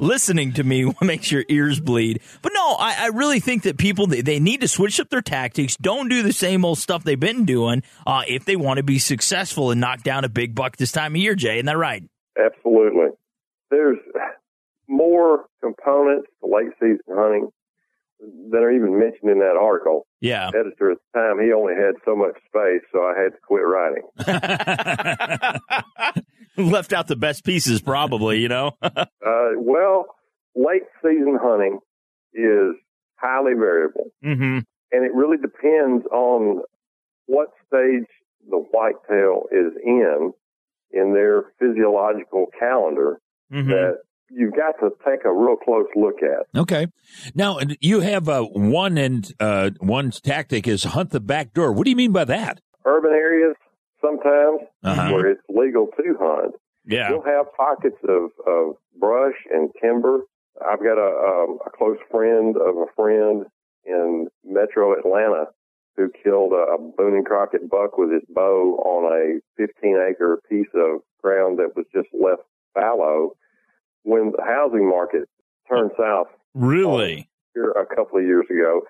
[0.00, 2.20] Listening to me makes your ears bleed.
[2.42, 5.22] But no, I, I really think that people they, they need to switch up their
[5.22, 5.76] tactics.
[5.76, 8.98] Don't do the same old stuff they've been doing uh, if they want to be
[8.98, 11.34] successful and knock down a big buck this time of year.
[11.34, 12.02] Jay, isn't that right?
[12.38, 13.10] Absolutely.
[13.70, 13.98] There's
[14.88, 17.50] more components to late season hunting
[18.50, 20.06] than are even mentioned in that article.
[20.20, 20.48] Yeah.
[20.48, 23.62] Editor at the time, he only had so much space, so I had to quit
[23.66, 24.02] writing.
[26.70, 28.38] Left out the best pieces, probably.
[28.38, 28.72] You know.
[28.82, 29.04] uh,
[29.56, 30.06] well,
[30.54, 31.80] late season hunting
[32.32, 32.74] is
[33.16, 34.58] highly variable, mm-hmm.
[34.92, 36.62] and it really depends on
[37.26, 38.06] what stage
[38.48, 40.32] the whitetail is in
[40.92, 43.18] in their physiological calendar
[43.52, 43.70] Mm-hmm.
[43.70, 43.98] that
[44.30, 46.58] you've got to take a real close look at.
[46.60, 46.86] Okay.
[47.34, 51.72] Now you have uh, one and uh, one tactic is hunt the back door.
[51.72, 52.60] What do you mean by that?
[52.84, 53.54] Urban areas
[54.00, 55.12] sometimes Uh-huh.
[55.12, 56.54] where it's legal to hunt.
[56.86, 57.10] Yeah.
[57.10, 60.20] You'll have pockets of, of brush and timber.
[60.60, 63.46] I've got a, um, a close friend of a friend
[63.86, 65.46] in metro Atlanta
[65.96, 70.40] who killed a, a Boone and Crockett buck with his bow on a 15 acre
[70.48, 72.42] piece of ground that was just left
[72.74, 73.30] fallow
[74.04, 75.28] when the housing market
[75.68, 77.28] turned south Really?
[77.54, 78.82] here a couple of years ago,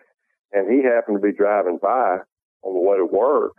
[0.53, 2.19] and he happened to be driving by
[2.63, 3.53] on the way to work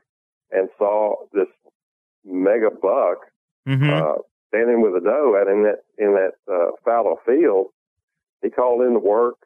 [0.52, 1.48] and saw this
[2.24, 3.18] mega buck
[3.68, 3.90] Mm-hmm.
[3.90, 7.70] uh, standing with a doe out in that in that uh, fallow field.
[8.44, 9.38] He called in to work,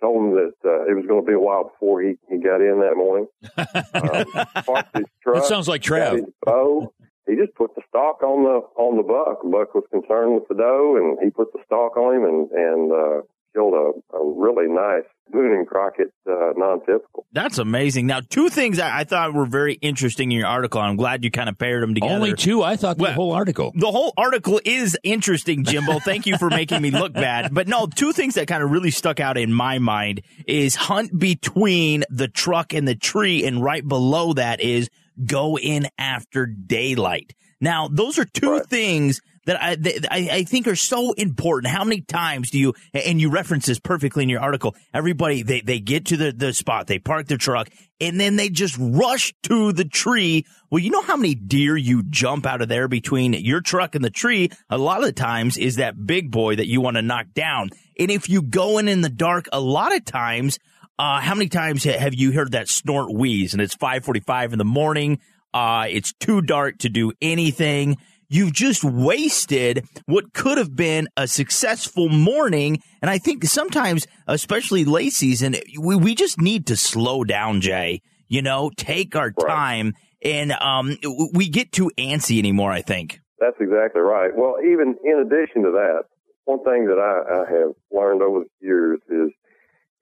[0.00, 2.60] told him that uh, it was going to be a while before he, he got
[2.60, 3.26] in that morning.
[3.58, 5.34] um, parked his truck.
[5.42, 6.16] That sounds like got Trav.
[6.18, 6.92] his bow.
[7.26, 9.40] He just put the stalk on the on the buck.
[9.42, 12.92] Buck was concerned with the doe, and he put the stalk on him and and
[12.92, 13.20] uh,
[13.54, 17.24] killed a, a really nice Boone and Crockett uh, non-typical.
[17.32, 18.06] That's amazing.
[18.06, 20.82] Now, two things I, I thought were very interesting in your article.
[20.82, 22.12] I'm glad you kind of paired them together.
[22.12, 22.62] Only two?
[22.62, 23.72] I thought the whole article.
[23.74, 25.98] The whole article is interesting, Jimbo.
[26.00, 27.52] Thank you for making me look bad.
[27.54, 31.16] But no, two things that kind of really stuck out in my mind is hunt
[31.16, 34.90] between the truck and the tree, and right below that is
[35.24, 37.34] go in after daylight.
[37.60, 41.72] Now, those are two things that I, that I I think are so important.
[41.72, 44.74] How many times do you and you reference this perfectly in your article?
[44.92, 47.68] Everybody they they get to the the spot, they park their truck,
[48.00, 50.44] and then they just rush to the tree.
[50.70, 54.04] Well, you know how many deer you jump out of there between your truck and
[54.04, 54.50] the tree.
[54.70, 57.70] A lot of the times is that big boy that you want to knock down.
[57.98, 60.58] And if you go in in the dark, a lot of times.
[60.98, 63.52] Uh, how many times have you heard that snort wheeze?
[63.52, 65.18] And it's 5:45 in the morning.
[65.52, 67.96] Uh, it's too dark to do anything.
[68.28, 72.78] You've just wasted what could have been a successful morning.
[73.02, 78.00] And I think sometimes, especially late season, we, we just need to slow down, Jay.
[78.28, 80.96] You know, take our time, and um,
[81.34, 82.70] we get too antsy anymore.
[82.70, 83.20] I think.
[83.40, 84.30] That's exactly right.
[84.34, 86.04] Well, even in addition to that,
[86.44, 89.32] one thing that I, I have learned over the years is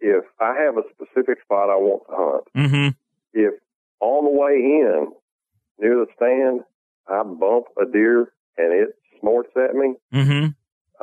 [0.03, 2.89] if I have a specific spot I want to hunt, Mm-hmm.
[3.35, 3.55] if
[4.01, 5.13] on the way in
[5.79, 6.61] near the stand
[7.09, 10.49] I bump a deer and it snorts at me, Mm-hmm.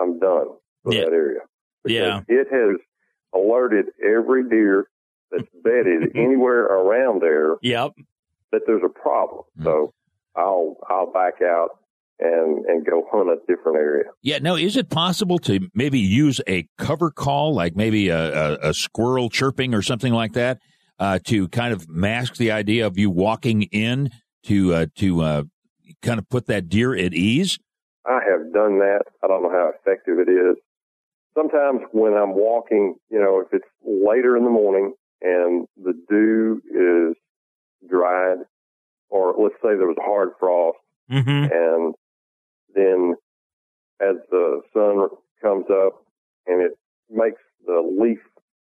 [0.01, 0.47] I'm done
[0.83, 1.39] with that area.
[1.85, 2.21] Yeah.
[2.27, 2.77] It has
[3.33, 4.88] alerted every deer
[5.31, 7.93] that's bedded anywhere around there Yep.
[8.51, 9.43] that there's a problem.
[9.63, 9.93] So
[10.35, 11.78] I'll I'll back out
[12.19, 14.05] and and go hunt a different area.
[14.21, 14.39] Yeah.
[14.39, 18.73] Now, is it possible to maybe use a cover call, like maybe a, a, a
[18.73, 20.60] squirrel chirping or something like that,
[20.99, 24.12] uh, to kind of mask the idea of you walking in
[24.43, 25.43] to uh, to uh,
[26.01, 27.58] kind of put that deer at ease?
[28.05, 29.03] I have done that.
[29.23, 30.58] I don't know how effective it is.
[31.36, 36.62] Sometimes when I'm walking, you know, if it's later in the morning and the dew
[36.65, 37.15] is
[37.89, 38.39] dried,
[39.10, 40.77] or let's say there was a hard frost,
[41.12, 41.51] Mm-hmm.
[41.51, 41.95] and
[42.75, 43.15] then
[44.01, 45.08] as the sun
[45.41, 46.03] comes up
[46.47, 46.71] and it
[47.10, 48.19] makes the leaf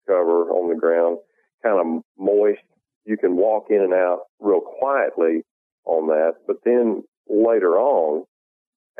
[0.08, 1.18] cover on the ground
[1.64, 2.62] kind of moist,
[3.06, 5.44] you can walk in and out real quietly
[5.86, 6.34] on that.
[6.48, 8.26] But then later on,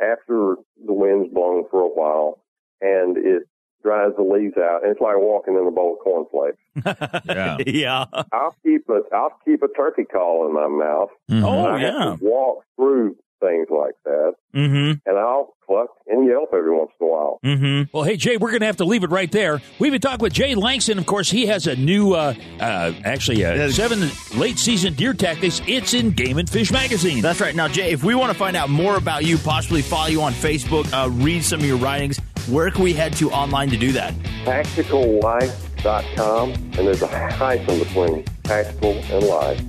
[0.00, 2.40] after the wind's blown for a while
[2.80, 3.44] and it
[3.82, 6.58] dries the leaves out, and it's like walking in a bowl of cornflakes.
[7.26, 7.56] Yeah.
[7.66, 8.04] yeah.
[8.32, 11.10] I'll keep a I'll keep a turkey call in my mouth.
[11.30, 11.44] Mhm.
[11.44, 12.08] Oh, I yeah.
[12.10, 14.92] have to walk through things like that, Mm-hmm.
[15.08, 17.40] and I'll cluck and yelp every once in a while.
[17.44, 17.96] Mm-hmm.
[17.96, 19.60] Well, hey, Jay, we're going to have to leave it right there.
[19.80, 20.98] We've been talking with Jay Langston.
[20.98, 25.60] Of course, he has a new, uh, uh, actually, uh, seven late season deer tactics.
[25.66, 27.22] It's in Game and Fish magazine.
[27.22, 27.54] That's right.
[27.56, 30.32] Now, Jay, if we want to find out more about you, possibly follow you on
[30.32, 32.18] Facebook, uh, read some of your writings,
[32.48, 34.14] where can we head to online to do that?
[34.44, 39.60] TacticalLife.com, and there's a hyphen between tactical and life.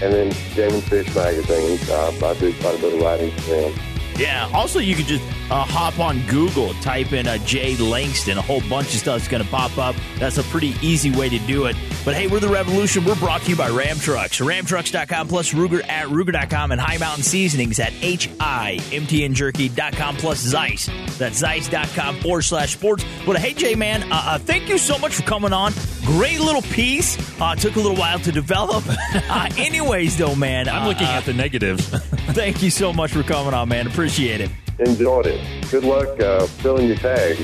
[0.00, 1.78] And then and Fish magazine.
[1.88, 3.91] Uh, I do quite a bit of writing for them.
[4.16, 4.48] Yeah.
[4.52, 8.38] Also, you could just uh, hop on Google, type in uh, Jay Langston.
[8.38, 9.96] A whole bunch of stuff's going to pop up.
[10.18, 11.76] That's a pretty easy way to do it.
[12.04, 13.04] But hey, we're the Revolution.
[13.04, 14.40] We're brought to you by Ram Trucks.
[14.40, 20.88] RamTrucks.com plus Ruger at Ruger.com and High Mountain Seasonings at HIMTNJerky.com plus Zeiss.
[21.18, 23.04] That's Zeiss.com forward slash sports.
[23.24, 25.72] But hey, Jay, man, uh, uh, thank you so much for coming on.
[26.04, 27.16] Great little piece.
[27.40, 28.84] Uh, took a little while to develop.
[29.28, 30.68] Uh, anyways, though, man.
[30.68, 31.86] I'm looking at the negatives.
[31.88, 33.86] thank you so much for coming on, man.
[33.86, 34.50] Appreciate it.
[34.78, 35.70] Enjoyed it.
[35.70, 37.38] Good luck uh, filling your tags.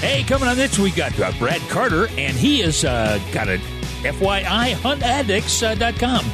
[0.00, 3.58] Hey, coming on this, we got uh, Brad Carter, and he has uh, got a
[4.02, 6.24] FYI huntaddicts.com.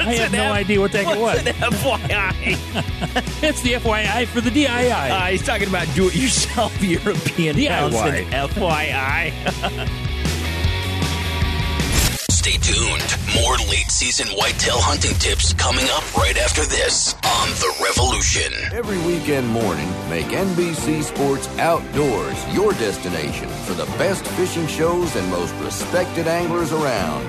[0.00, 1.44] I have no F- idea what the heck it was.
[1.44, 3.42] What's an FYI?
[3.42, 4.90] it's the FYI for the DII.
[5.10, 8.24] Uh, he's talking about do-it-yourself European DIY.
[8.30, 9.32] FYI.
[12.48, 13.44] Stay tuned.
[13.44, 18.48] More late season whitetail hunting tips coming up right after this on The Revolution.
[18.72, 25.28] Every weekend morning, make NBC Sports Outdoors your destination for the best fishing shows and
[25.28, 27.28] most respected anglers around.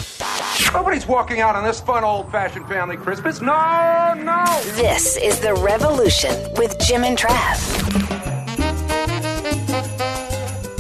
[0.73, 3.41] Nobody's walking out on this fun old fashioned family Christmas.
[3.41, 4.45] No, no.
[4.75, 7.57] This is The Revolution with Jim and Trav.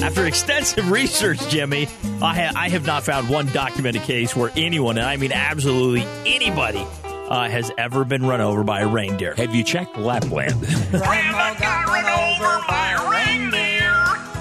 [0.02, 1.88] After extensive research, Jimmy,
[2.22, 6.02] I, ha- I have not found one documented case where anyone, and I mean absolutely
[6.26, 9.34] anybody, uh, has ever been run over by a reindeer.
[9.34, 10.52] Have you checked Lapland?
[10.90, 13.55] Grandma got run over by a reindeer.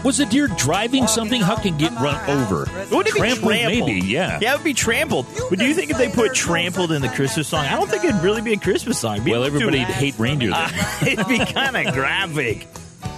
[0.06, 1.42] Was the deer driving something?
[1.42, 2.60] How can get run over?
[2.60, 3.90] Wouldn't it be Trampled, trampled?
[3.90, 4.38] maybe, yeah.
[4.40, 5.26] Yeah, it would be trampled.
[5.50, 8.04] But do you think if they put trampled in the Christmas song, I don't think
[8.06, 9.14] it'd really be a Christmas song.
[9.16, 10.60] It'd be Well, everybody'd hate reindeer then.
[10.62, 12.68] Uh, it'd be kind of graphic.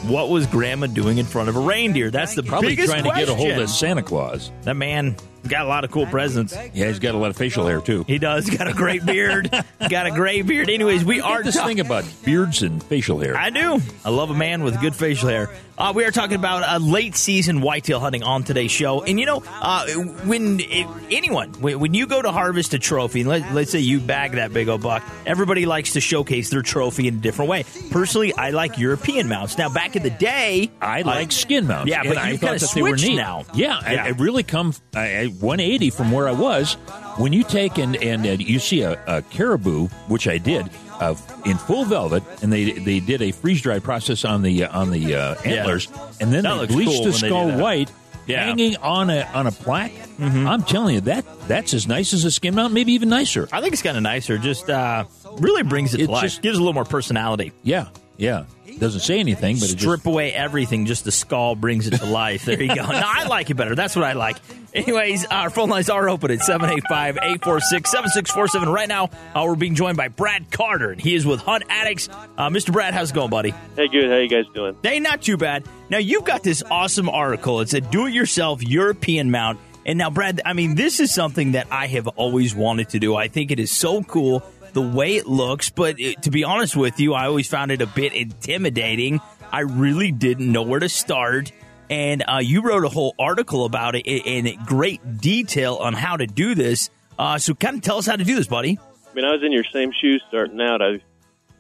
[0.07, 2.09] What was Grandma doing in front of a reindeer?
[2.09, 4.51] That's the Probably biggest trying to get a hold of Santa Claus.
[4.61, 6.55] That man got a lot of cool presents.
[6.73, 8.03] Yeah, he's got a lot of facial hair, too.
[8.07, 8.49] He does.
[8.49, 9.49] Got a great beard.
[9.89, 10.69] got a great beard.
[10.69, 13.35] Anyways, we are this talk- thing about beards and facial hair.
[13.37, 13.79] I do.
[14.05, 15.49] I love a man with good facial hair.
[15.77, 19.03] Uh, we are talking about uh, late season whitetail hunting on today's show.
[19.03, 19.85] And you know, uh,
[20.25, 23.77] when if anyone, when, when you go to harvest a trophy, and let, let's say
[23.79, 27.51] you bag that big old buck, everybody likes to showcase their trophy in a different
[27.51, 27.63] way.
[27.91, 29.55] Personally, I like European mounts.
[29.59, 31.89] Now, back in the day, I like skin mounts.
[31.91, 33.15] Yeah, and but I thought that they were neat.
[33.15, 33.45] now.
[33.53, 36.73] Yeah, I, I really come I, I- 180 from where I was.
[37.17, 41.15] When you take and and uh, you see a, a caribou, which I did, uh,
[41.45, 44.91] in full velvet, and they they did a freeze dry process on the uh, on
[44.91, 45.51] the uh, Yeah.
[45.51, 45.87] antlers,
[46.19, 47.91] and then That they bleached cool the skull white.
[48.27, 48.39] Yeah.
[48.41, 48.47] Mm-hmm.
[48.49, 52.29] Hanging on a on a plaque, I'm telling you that that's as nice as a
[52.31, 53.47] skin mount, maybe even nicer.
[53.53, 54.37] I think it's kind of nicer.
[54.37, 55.05] Just uh,
[55.37, 56.23] really brings it, It to life.
[56.23, 57.53] just- gives a little more personality.
[57.63, 57.87] Yeah,
[58.17, 58.43] yeah.
[58.79, 60.85] Doesn't say anything, but it strip just, away everything.
[60.85, 62.45] Just the skull brings it to life.
[62.45, 62.75] There you go.
[62.75, 63.73] no, I like it better.
[63.75, 64.37] That's what I like.
[64.73, 68.71] Anyways, our phone lines are open at 785-846-7647.
[68.71, 72.07] Right now, uh, we're being joined by Brad Carter, and he is with Hunt Addicts.
[72.09, 72.71] Uh, Mr.
[72.71, 73.55] Brad, how's it going, buddy?
[73.75, 74.09] Hey, good.
[74.09, 74.77] How you guys doing?
[74.83, 75.65] Hey, not too bad.
[75.89, 77.61] Now, you've got this awesome article.
[77.61, 79.59] It's a do-it-yourself European mount.
[79.85, 83.15] And now, Brad, I mean, this is something that I have always wanted to do.
[83.15, 86.75] I think it is so cool the way it looks, but it, to be honest
[86.75, 89.21] with you, I always found it a bit intimidating.
[89.51, 91.51] I really didn't know where to start.
[91.89, 96.17] And uh, you wrote a whole article about it in, in great detail on how
[96.17, 96.89] to do this.
[97.17, 98.77] Uh, so, kind of tell us how to do this, buddy.
[99.09, 100.81] I mean, I was in your same shoes starting out.
[100.81, 100.99] I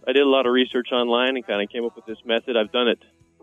[0.07, 2.55] I did a lot of research online and kind of came up with this method.
[2.55, 2.99] I've done it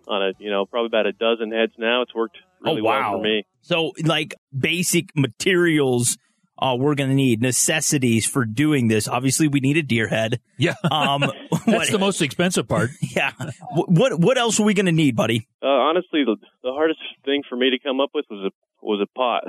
[0.06, 2.02] on a you know probably about a dozen heads now.
[2.02, 3.00] It's worked really oh, wow.
[3.00, 3.46] well for me.
[3.62, 6.18] So, like basic materials
[6.64, 9.06] uh, we're going to need, necessities for doing this.
[9.08, 10.40] Obviously, we need a deer head.
[10.58, 10.74] Yeah.
[10.90, 12.90] Um, that's what- the most expensive part.
[13.00, 13.32] Yeah.
[13.74, 15.48] What what, what else are we going to need, buddy?
[15.62, 18.50] Uh, honestly, the, the hardest thing for me to come up with was a
[18.86, 19.44] was a pot.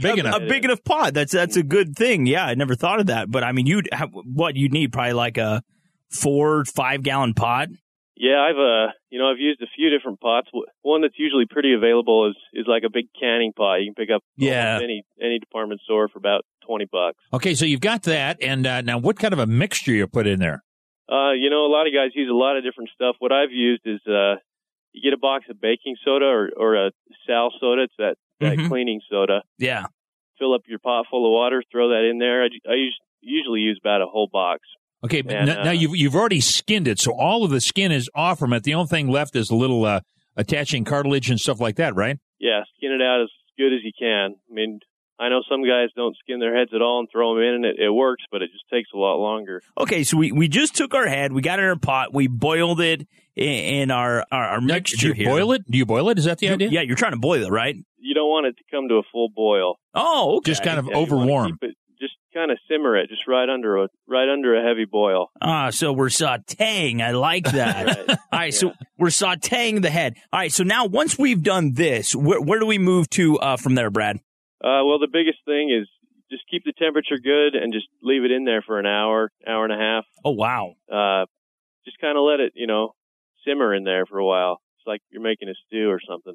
[0.00, 1.14] Big enough- a, a big enough pot.
[1.14, 2.26] That's that's a good thing.
[2.26, 3.30] Yeah, I never thought of that.
[3.30, 5.62] But I mean, you'd have, what you'd need probably like a
[6.10, 7.68] four five gallon pot.
[8.20, 10.48] Yeah, I've uh, you know, I've used a few different pots.
[10.82, 13.76] One that's usually pretty available is is like a big canning pot.
[13.76, 14.80] You can pick up Yeah.
[14.82, 17.18] any any department store for about twenty bucks.
[17.32, 20.26] Okay, so you've got that, and uh, now what kind of a mixture you put
[20.26, 20.64] in there?
[21.08, 23.14] Uh, you know, a lot of guys use a lot of different stuff.
[23.20, 24.34] What I've used is uh,
[24.92, 26.90] you get a box of baking soda or or a
[27.24, 27.82] Sal soda.
[27.84, 28.68] It's that that Mhm.
[28.68, 29.42] cleaning soda.
[29.58, 29.84] Yeah.
[30.40, 31.62] Fill up your pot full of water.
[31.70, 32.42] Throw that in there.
[32.42, 34.60] I, I us- usually use about a whole box.
[35.04, 37.60] Okay, but And, n- now uh, you've you've already skinned it, so all of the
[37.60, 38.64] skin is off from it.
[38.64, 40.00] The only thing left is a little uh,
[40.36, 42.18] attaching cartilage and stuff like that, right?
[42.40, 44.34] Yeah, skin it out as good as you can.
[44.50, 44.80] I mean,
[45.20, 47.64] I know some guys don't skin their heads at all and throw them in, and
[47.64, 49.62] it, it works, but it just takes a lot longer.
[49.78, 52.28] Okay, so we, we just took our head, we got it in a pot, we
[52.28, 55.26] boiled it in, in our, our, our mixture Do you here.
[55.28, 55.62] boil it?
[55.68, 56.18] Do you boil it?
[56.18, 56.68] Is that the You- idea?
[56.70, 57.74] Yeah, you're trying to boil it, right?
[58.00, 59.74] You don't want it to come to a full boil.
[59.94, 60.52] Oh, okay.
[60.52, 61.46] Just kind of Yeah, you wanna overwarm.
[61.46, 61.78] keep it- just
[62.34, 65.30] kind of simmer it, just right under a right under a heavy boil.
[65.40, 67.00] Ah, so we're sauteing.
[67.00, 68.08] I like that.
[68.10, 70.16] All right, so we're sauteing the head.
[70.32, 73.56] All right, so now once we've done this, where, where do we move to uh,
[73.56, 74.16] from there, Brad?
[74.62, 75.88] Uh, well, the biggest thing is
[76.30, 79.64] just keep the temperature good and just leave it in there for an hour, hour
[79.64, 80.04] and a half.
[80.24, 80.74] Oh, wow.
[80.92, 81.26] Uh,
[81.84, 82.94] just kind of let it, you know,
[83.46, 84.60] simmer in there for a while.
[84.88, 86.34] It's like you're making a stew or something.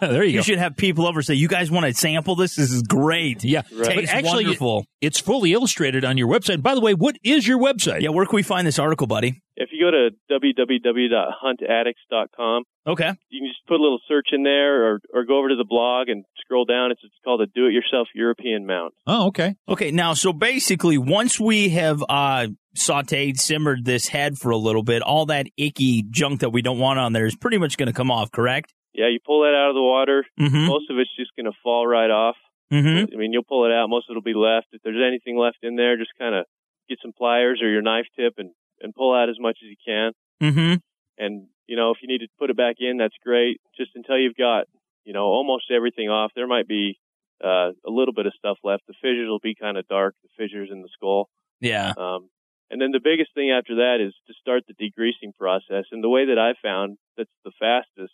[0.00, 0.36] there you, You go.
[0.38, 2.56] You should have people over say, "You guys want to sample this?
[2.56, 3.44] This is great.
[3.44, 3.86] Yeah, Right.
[3.86, 6.62] but Tastes actually, wonderful." it's fully illustrated on your website.
[6.62, 8.00] By the way, what is your website?
[8.00, 9.42] Yeah, where can we find this article, buddy?
[9.56, 13.10] If you go to www.huntaddicts.com, Okay.
[13.30, 15.64] you can just put a little search in there or, or go over to the
[15.68, 16.92] blog and scroll down.
[16.92, 18.94] It's, it's called a do-it-yourself European mount.
[19.06, 19.56] Oh, okay.
[19.68, 22.46] Okay, now so basically, once we have uh,
[22.76, 26.78] sautéed, simmered this head for a little bit, all that icky junk that we don't
[26.78, 28.72] want on there is pretty much going to come off, correct?
[28.94, 30.24] Yeah, you pull that out of the water.
[30.40, 30.66] Mhm.
[30.68, 32.36] Most of it's just going to fall right off.
[32.72, 33.14] Mm-hmm.
[33.14, 33.88] I mean, you'll pull it out.
[33.88, 34.68] Most of it'll be left.
[34.72, 36.46] If there's anything left in there, just kind of
[36.88, 38.50] get some pliers or your knife tip and,
[38.80, 40.12] and pull out as much as you can.
[40.42, 40.74] Mm-hmm.
[41.18, 43.60] And, you know, if you need to put it back in, that's great.
[43.76, 44.66] Just until you've got,
[45.04, 46.32] you know, almost everything off.
[46.34, 46.98] There might be
[47.42, 48.82] uh, a little bit of stuff left.
[48.86, 51.28] The fissures will be kind of dark, the fissures in the skull.
[51.60, 51.92] Yeah.
[51.96, 52.28] Um,
[52.70, 55.84] and then the biggest thing after that is to start the degreasing process.
[55.92, 58.12] And the way that I found that's the fastest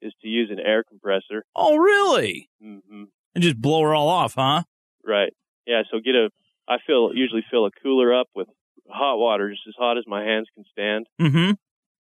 [0.00, 1.44] is to use an air compressor.
[1.54, 2.48] Oh, really?
[2.60, 3.04] hmm
[3.34, 4.62] And just blow her all off, huh?
[5.04, 5.32] Right.
[5.66, 5.82] Yeah.
[5.90, 6.30] So get a.
[6.68, 8.48] I fill usually fill a cooler up with
[8.92, 11.52] hot water, just as hot as my hands can stand, Mm-hmm.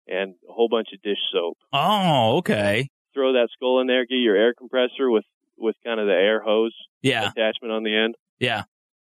[0.07, 1.57] and a whole bunch of dish soap.
[1.73, 2.89] Oh, okay.
[3.13, 4.05] Throw that skull in there.
[4.05, 5.25] Get your air compressor with
[5.57, 7.29] with kind of the air hose Yeah.
[7.29, 8.63] attachment on the end, Yeah.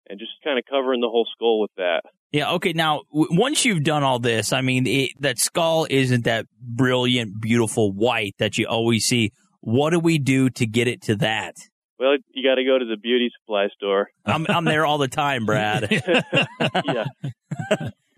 [0.09, 2.01] and just kind of covering the whole skull with that.
[2.33, 2.51] Yeah.
[2.53, 2.73] Okay.
[2.73, 7.39] Now, w- once you've done all this, I mean, it, that skull isn't that brilliant,
[7.39, 9.31] beautiful white that you always see.
[9.61, 11.55] What do we do to get it to that?
[12.03, 14.09] Well, you got to go to the beauty supply store.
[14.25, 15.87] I'm I'm there all the time, Brad.
[16.85, 17.05] yeah.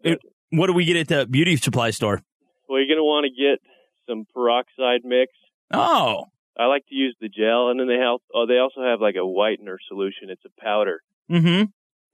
[0.03, 0.19] It-
[0.51, 2.21] what do we get at the beauty supply store?
[2.69, 3.59] Well, you're going to want to get
[4.07, 5.31] some peroxide mix.
[5.71, 6.25] Oh.
[6.57, 8.19] I like to use the gel, and then they have.
[8.33, 10.29] Oh, they also have like a whitener solution.
[10.29, 11.01] It's a powder.
[11.29, 11.63] Mm-hmm.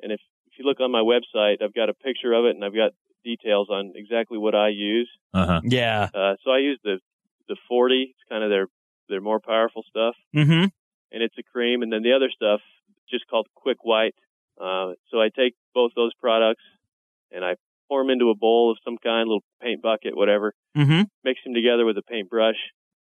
[0.01, 2.65] And if if you look on my website, I've got a picture of it, and
[2.65, 2.91] I've got
[3.23, 5.09] details on exactly what I use.
[5.33, 5.61] Uh-huh.
[5.63, 6.09] Yeah.
[6.13, 6.97] Uh, so I use the
[7.47, 8.01] the 40.
[8.15, 8.67] It's kind of their
[9.09, 10.65] their more powerful stuff, Mm-hmm.
[11.11, 11.81] And it's a cream.
[11.81, 12.61] And then the other stuff,
[13.09, 14.15] just called Quick White.
[14.59, 16.63] Uh, so I take both those products,
[17.31, 17.55] and I
[17.87, 20.53] pour them into a bowl of some kind, little paint bucket, whatever.
[20.77, 21.03] Mm-hmm.
[21.23, 22.55] Mix them together with a paintbrush,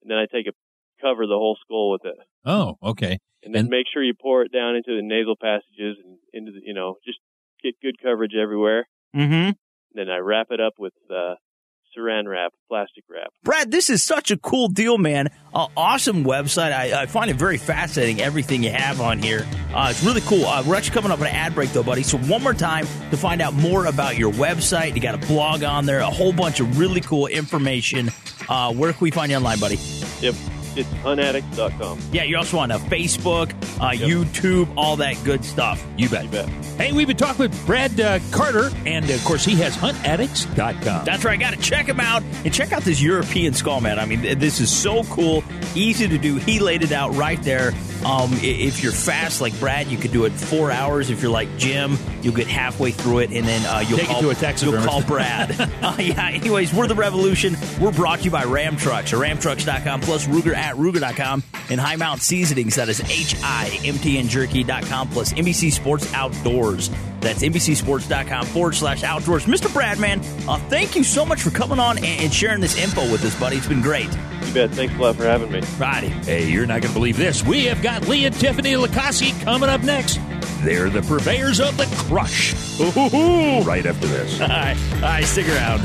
[0.02, 0.54] and then I take a
[1.02, 2.16] cover the whole skull with it.
[2.46, 3.20] Oh, okay.
[3.44, 6.60] and then make sure you pour it down into the nasal passages and into the,
[6.64, 7.20] you know, just
[7.64, 8.88] get good coverage everywhere.
[9.16, 9.52] Mm-hmm.
[9.94, 11.36] Then I wrap it up with uh,
[11.98, 13.30] saran wrap, plastic wrap.
[13.44, 15.30] Brad, this is such a cool deal, man.
[15.54, 16.72] Uh, awesome website.
[16.72, 19.46] I, I find it very fascinating, everything you have on here.
[19.74, 20.46] Uh, it's really cool.
[20.46, 22.04] Uh, we're actually coming up on an ad break, though, buddy.
[22.04, 25.64] So, one more time to find out more about your website, you got a blog
[25.64, 28.10] on there, a whole bunch of really cool information.
[28.50, 29.78] Uh, where can we find you online, buddy?
[30.22, 30.36] Yep,
[30.78, 32.00] it's huntaddicts.com.
[32.12, 35.86] Yeah, you're also on uh, Facebook, uh, YouTube, all that good stuff.
[35.98, 36.26] You bet.
[36.26, 36.50] You bet.
[36.78, 41.06] Hey, we've been talking with Brad uh, Carter, and of course, he has huntaddicts.com.
[41.06, 41.34] That's right.
[41.34, 44.00] I got to check him out and check out this European skull, man.
[44.00, 45.44] I mean, this is so cool,
[45.76, 46.36] easy to do.
[46.36, 47.72] He laid it out right there.
[48.08, 51.10] Um, if you're fast like Brad, you could do it four hours.
[51.10, 54.22] If you're like Jim, you'll get halfway through it, and then uh, you'll Take call,
[54.22, 55.60] to a You'll call Brad.
[55.82, 56.30] uh, yeah.
[56.30, 57.58] Anyways, we're the Revolution.
[57.82, 61.98] We're brought to you by Ram Trucks, or RamTrucks.com, plus Ruger at Ruger.com, and High
[61.98, 62.76] Mount Seasonings.
[62.76, 66.90] That is H I M T N Jerky.com, plus NBC Sports Outdoors.
[67.20, 69.46] That's NBCSports.com forward slash outdoors.
[69.48, 69.68] Mr.
[69.68, 73.26] Bradman, uh, thank you so much for coming on and, and sharing this info with
[73.26, 73.58] us, buddy.
[73.58, 74.08] It's been great.
[74.58, 74.72] Bet.
[74.72, 75.62] Thanks a lot for having me.
[75.78, 76.08] Righty.
[76.08, 77.46] Hey, you're not going to believe this.
[77.46, 80.20] We have got Lee and Tiffany Lakosky coming up next.
[80.62, 82.56] They're the purveyors of the crush.
[82.82, 84.42] Ooh, right after this.
[84.42, 84.76] All right.
[84.96, 85.24] All right.
[85.26, 85.82] Stick around.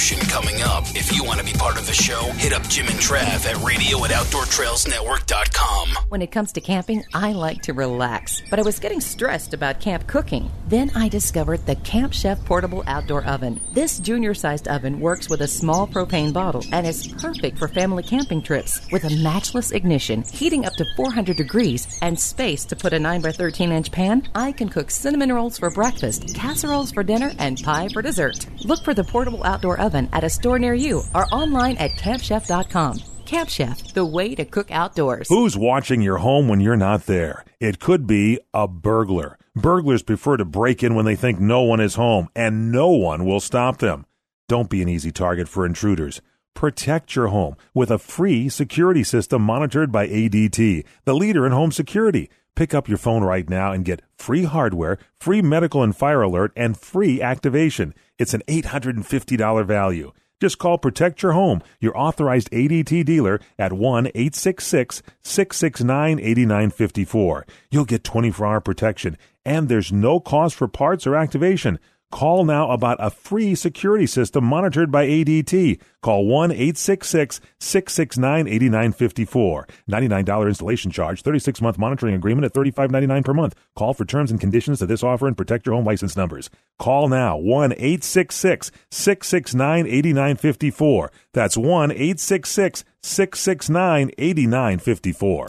[0.00, 0.84] Coming up.
[0.94, 3.62] If you want to be part of the show, hit up Jim and Trav at
[3.62, 5.88] radio at outdoortrailsnetwork.com.
[6.08, 9.78] When it comes to camping, I like to relax, but I was getting stressed about
[9.78, 10.50] camp cooking.
[10.68, 13.60] Then I discovered the Camp Chef Portable Outdoor Oven.
[13.74, 18.02] This junior sized oven works with a small propane bottle and is perfect for family
[18.02, 22.94] camping trips with a matchless ignition, heating up to 400 degrees, and space to put
[22.94, 24.26] a 9 by 13 inch pan.
[24.34, 28.46] I can cook cinnamon rolls for breakfast, casseroles for dinner, and pie for dessert.
[28.64, 33.00] Look for the portable outdoor oven at a store near you or online at campchef.com.
[33.26, 35.28] Camp Chef, the way to cook outdoors.
[35.28, 37.44] Who's watching your home when you're not there?
[37.60, 39.38] It could be a burglar.
[39.54, 43.24] Burglars prefer to break in when they think no one is home, and no one
[43.24, 44.04] will stop them.
[44.48, 46.20] Don't be an easy target for intruders.
[46.54, 51.70] Protect your home with a free security system monitored by ADT, the leader in home
[51.70, 52.28] security.
[52.60, 56.52] Pick up your phone right now and get free hardware, free medical and fire alert,
[56.54, 57.94] and free activation.
[58.18, 60.12] It's an $850 value.
[60.42, 67.46] Just call Protect Your Home, your authorized ADT dealer at 1 866 669 8954.
[67.70, 71.78] You'll get 24 hour protection, and there's no cost for parts or activation.
[72.10, 75.80] Call now about a free security system monitored by ADT.
[76.02, 79.68] Call 1 866 669 8954.
[79.88, 83.54] $99 installation charge, 36 month monitoring agreement at $35.99 per month.
[83.76, 86.50] Call for terms and conditions to this offer and protect your home license numbers.
[86.80, 91.12] Call now 1 866 669 8954.
[91.32, 95.46] That's 1 866 669 8954.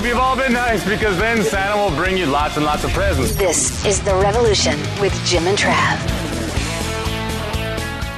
[0.00, 2.64] Well, I hope you've all been nice because then Santa will bring you lots and
[2.64, 3.34] lots of presents.
[3.34, 5.98] This is The Revolution with Jim and Trav.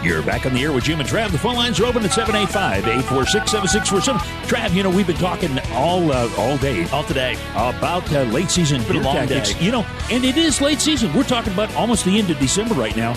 [0.04, 1.32] You're back on the air with Jim and Trav.
[1.32, 4.18] The phone lines are open at 785-846-7647.
[4.46, 6.88] Trav, you know, we've been talking all uh, all day.
[6.90, 7.36] All today.
[7.56, 9.54] About uh, late season been a deer long tactics.
[9.54, 9.64] day.
[9.64, 11.12] You know, and it is late season.
[11.12, 13.14] We're talking about almost the end of December right now.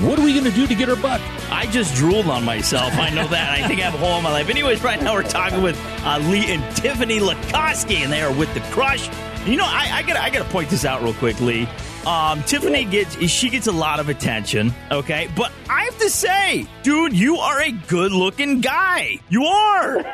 [0.00, 1.20] What are we going to do to get her buck?
[1.50, 2.92] I just drooled on myself.
[2.94, 3.50] I know that.
[3.50, 4.48] I think I have a hole in my life.
[4.48, 8.52] Anyways, right now we're talking with uh, Lee and Tiffany Lakosky, and they are with
[8.54, 9.08] the Crush.
[9.46, 11.68] You know, I, I got I got to point this out real quick, Lee.
[12.06, 16.66] Um, Tiffany gets she gets a lot of attention, okay, but I have to say,
[16.82, 19.20] dude, you are a good looking guy.
[19.28, 20.04] You are.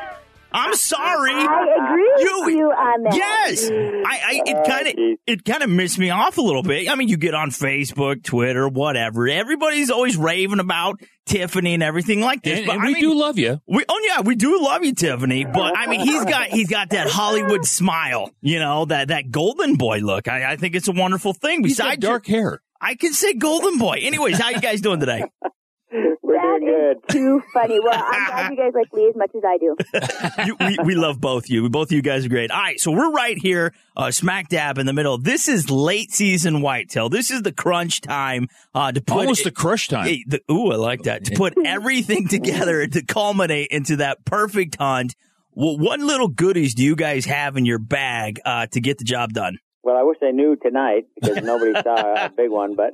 [0.51, 1.33] I'm sorry.
[1.33, 2.13] I agree
[2.47, 3.15] with you on that.
[3.15, 4.95] Yes, I, I it uh, kind of
[5.27, 6.89] it kind of missed me off a little bit.
[6.89, 9.29] I mean, you get on Facebook, Twitter, whatever.
[9.29, 12.59] Everybody's always raving about Tiffany and everything like this.
[12.61, 13.61] And- but and I we mean, do love you.
[13.67, 15.45] We, oh yeah, we do love you, Tiffany.
[15.45, 18.31] But I mean, he's got he's got that Hollywood smile.
[18.41, 20.29] You know that that golden boy look.
[20.29, 21.63] I, I think it's a wonderful thing.
[21.63, 22.63] He's got Besides dark hair.
[22.81, 23.99] I can say golden boy.
[24.03, 25.25] Anyways, how you guys doing today?
[26.39, 27.81] That is too funny.
[27.81, 29.77] Well, I'm glad you guys like Lee as much as I do.
[30.47, 31.69] you, we, we love both you.
[31.69, 32.51] Both of you guys are great.
[32.51, 35.19] All right, so we're right here, uh, smack dab in the middle.
[35.19, 37.09] This is late season whitetail.
[37.09, 40.07] This is the crunch time uh, to put Almost the crush time.
[40.07, 41.25] Hey, the, ooh, I like that.
[41.25, 45.17] To put everything together to culminate into that perfect hunt.
[45.55, 49.05] Well, what little goodies do you guys have in your bag uh, to get the
[49.05, 49.59] job done?
[49.83, 52.93] Well, I wish I knew tonight because nobody saw a big one, but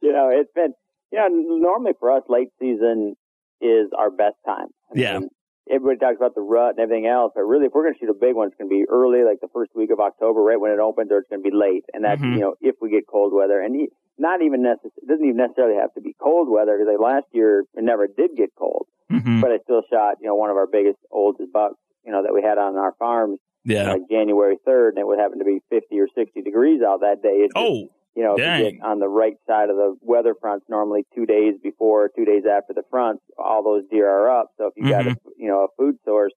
[0.00, 0.72] you know, it's been
[1.12, 3.16] know normally for us late season
[3.60, 4.68] is our best time.
[4.94, 5.18] I Yeah.
[5.20, 5.30] mean,
[5.70, 8.10] everybody talks about the rut and everything else, but really, if we're going to shoot
[8.10, 10.60] a big one, it's going to be early, like the first week of October, right
[10.60, 12.34] when it opens, or it's going to be late, and that's Mhm.
[12.34, 13.88] you know if we get cold weather, and
[14.18, 17.26] not even necess- it doesn't even necessarily have to be cold weather because like last
[17.32, 19.40] year it never did get cold, Mm-hmm.
[19.40, 22.32] but I still shot you know one of our biggest oldest bucks you know that
[22.34, 23.92] we had on our farms Yeah.
[23.92, 27.20] like January 3rd, and it would happen to be 50 or 60 degrees out that
[27.22, 27.42] day.
[27.44, 30.34] It's just, Oh, you know, if you get on the right side of the weather
[30.40, 34.48] fronts, normally two days before, two days after the front, all those deer are up.
[34.56, 35.16] So if you got a, Mhm.
[35.36, 36.32] you know, a food source,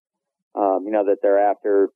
[0.56, 1.90] um, you know, that they're after,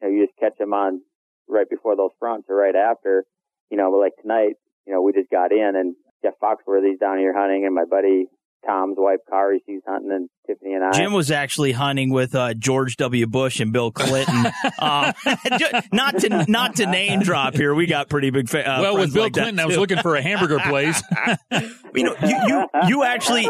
[0.00, 1.02] you know, you just catch them on
[1.48, 3.26] right before those fronts or right after,
[3.68, 4.54] you know, but like tonight,
[4.86, 8.28] you know, we just got in and Jeff Foxworthy's down here hunting and my buddy
[8.66, 10.92] Tom's wife Kari, she's hunting and Tiffany and I.
[10.92, 13.26] Jim was actually hunting with uh, George W.
[13.26, 14.46] Bush and Bill Clinton.
[14.78, 15.12] um,
[15.58, 18.48] ju- not to not to name drop here, we got pretty big.
[18.48, 21.02] Fa- uh, well, with Bill like Clinton, I was looking for a hamburger place.
[21.94, 23.48] you know, you you, you actually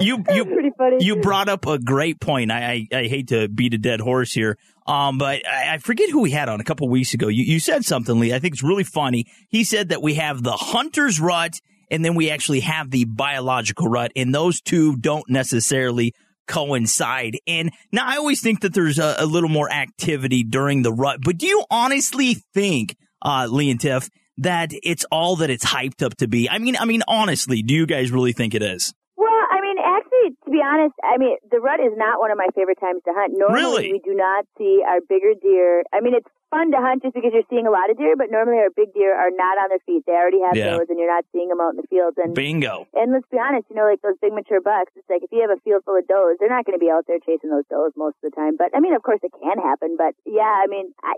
[0.00, 2.50] you you you brought up a great point.
[2.50, 6.10] I, I I hate to beat a dead horse here, um, but I, I forget
[6.10, 7.28] who we had on a couple weeks ago.
[7.28, 8.32] You you said something, Lee.
[8.34, 9.26] I think it's really funny.
[9.48, 11.60] He said that we have the hunter's rut,
[11.90, 16.12] and then we actually have the biological rut, and those two don't necessarily
[16.46, 17.38] coincide.
[17.46, 21.20] And now I always think that there's a, a little more activity during the rut,
[21.22, 24.08] but do you honestly think, uh, Lee and Tiff,
[24.38, 26.50] that it's all that it's hyped up to be?
[26.50, 28.92] I mean, I mean, honestly, do you guys really think it is?
[29.16, 32.38] Well, I mean, actually, to be honest, I mean, the rut is not one of
[32.40, 33.36] my favorite times to hunt.
[33.36, 33.92] Normally, Really?
[33.92, 35.84] we do not see our bigger deer.
[35.92, 38.30] I mean, it's fun to hunt just because you're seeing a lot of deer, but
[38.30, 40.06] normally our big deer are not on their feet.
[40.06, 40.78] They already have Yeah.
[40.78, 42.16] those, and you're not seeing them out in the fields.
[42.16, 42.86] And Bingo.
[42.94, 45.40] and let's be honest, you know, like those big mature bucks, it's like if you
[45.42, 47.66] have a field full of does, they're not going to be out there chasing those
[47.68, 48.56] does most of the time.
[48.56, 49.96] But I mean, of course, it can happen.
[49.98, 51.14] But yeah, I mean, I.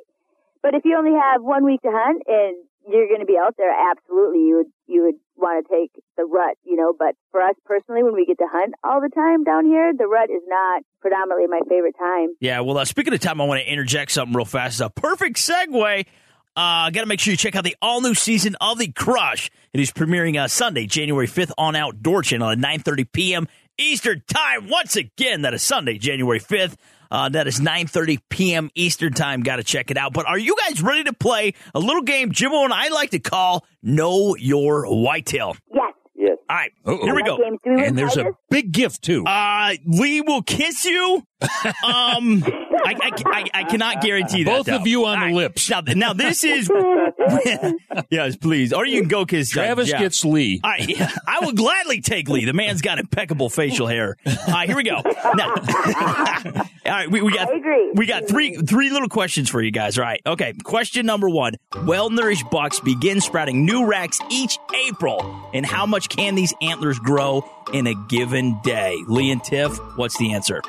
[0.62, 2.57] But if you only have one week to hunt and
[2.89, 6.24] you're going to be out there, absolutely, you would you would want to take the
[6.24, 6.95] rut, you know.
[6.97, 10.07] But for us personally, when we get to hunt all the time down here, the
[10.07, 12.30] rut is not predominantly my favorite time.
[12.41, 14.74] Yeah, well, uh, speaking of time, I want to interject something real fast.
[14.74, 16.07] It's a perfect segue.
[16.57, 19.51] Uh, got to make sure you check out the all new season of The Crush.
[19.74, 23.49] It is premiering uh, Sunday, January 5th on Outdoor Channel at 9.30 p.m.
[23.76, 24.68] Eastern Time.
[24.70, 26.76] Once again, that is Sunday, January 5th.
[27.11, 28.71] Uh, that is 9.30 p.m.
[28.75, 29.43] Eastern Time.
[29.43, 30.13] Got to check it out.
[30.13, 33.19] But are you guys ready to play a little game Jimbo and I like to
[33.19, 35.57] call Know Your Whitetail?
[35.73, 35.93] Yes.
[36.19, 36.39] Yes.
[36.49, 37.05] All right, Uh-oh.
[37.05, 37.37] here we go.
[37.37, 39.25] game's- do we win And there's a big gift too.
[39.27, 41.27] Uh, Lee will kiss you.
[41.85, 42.43] Um,
[42.87, 44.57] I, I, I, I cannot guarantee that.
[44.64, 45.68] Both of you on All the lips.
[45.68, 46.70] Now, now this is
[48.11, 48.72] yes, please.
[48.72, 50.01] Or you can go kiss uh, Travis Jeff.
[50.01, 50.61] gets Lee.
[50.62, 52.45] All right, yeah, I will gladly take Lee.
[52.45, 54.16] The man's got impeccable facial hair.
[54.26, 55.01] All right, here we go.
[55.34, 57.49] Now, all right, we, we got
[57.95, 59.99] we got three three little questions for you guys.
[59.99, 60.53] All right, okay.
[60.64, 64.59] Question number one: Well nourished bucks begin sprouting new racks each
[64.89, 68.97] April, and how much can these antlers grow in a given day?
[69.09, 70.62] Lee and Tiff, what's the answer?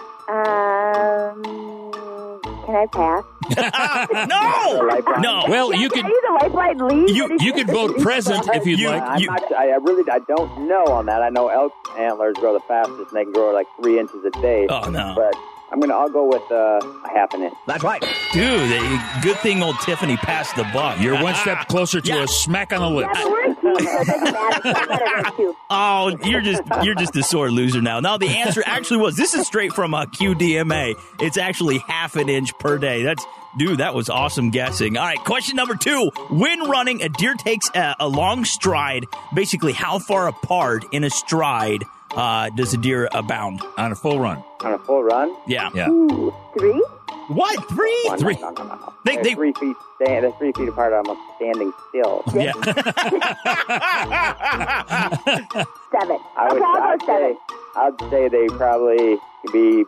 [2.68, 3.24] Can I pass?
[4.28, 5.46] no, no.
[5.48, 7.16] Well, you Can could I use a lifeline lead?
[7.16, 9.04] you you could vote present if you'd You- like.
[9.04, 11.22] I'm you- not, I I really I don't know on that.
[11.22, 14.32] I know elk antlers grow the fastest, and they can grow like three inches a
[14.42, 14.68] day.
[14.70, 15.14] Oh, no.
[15.16, 15.34] But
[15.72, 17.54] I'm gonna I'll go with uh, a half an inch.
[17.68, 18.02] That's right,
[18.32, 18.70] dude.
[18.72, 21.00] they- Good thing old Tiffany passed the buck.
[21.02, 22.24] You're one step closer to Yeah.
[22.24, 23.20] a smack on the lips.
[23.22, 24.62] but we're a so it doesn't matter.
[24.64, 25.54] I'm better than.
[25.70, 28.00] Oh, you're just you're just a sore loser now.
[28.00, 30.94] No, the answer actually was this is straight from a QDMA.
[31.20, 33.04] It's actually half an inch per day.
[33.04, 33.26] That's
[33.58, 34.96] dude, that was awesome guessing.
[34.98, 39.06] All right, question number two: When running, a deer takes a, a long stride.
[39.34, 41.84] Basically, how far apart in a stride
[42.16, 44.44] uh, does a deer abound on a full run?
[44.62, 45.70] On a full run, Yeah.
[45.74, 45.90] Yeah.
[45.90, 46.82] Ooh, three?
[47.30, 48.04] What three?
[48.06, 48.36] One, Three.
[48.36, 48.94] No, no, no, no.
[49.04, 49.76] They- they're they- three feet.
[50.02, 52.24] Stand, they're three feet apart, almost standing still.
[52.34, 52.54] Yeah.
[55.92, 56.18] Seven.
[56.38, 57.36] I would, okay, I'll I'd go seven.
[57.36, 59.84] say I'd say they probably could be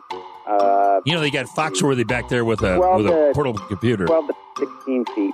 [0.50, 4.06] uh, You know they got Foxworthy back there with a Well, with a portable computer.
[4.06, 5.32] twelve to sixteen feet.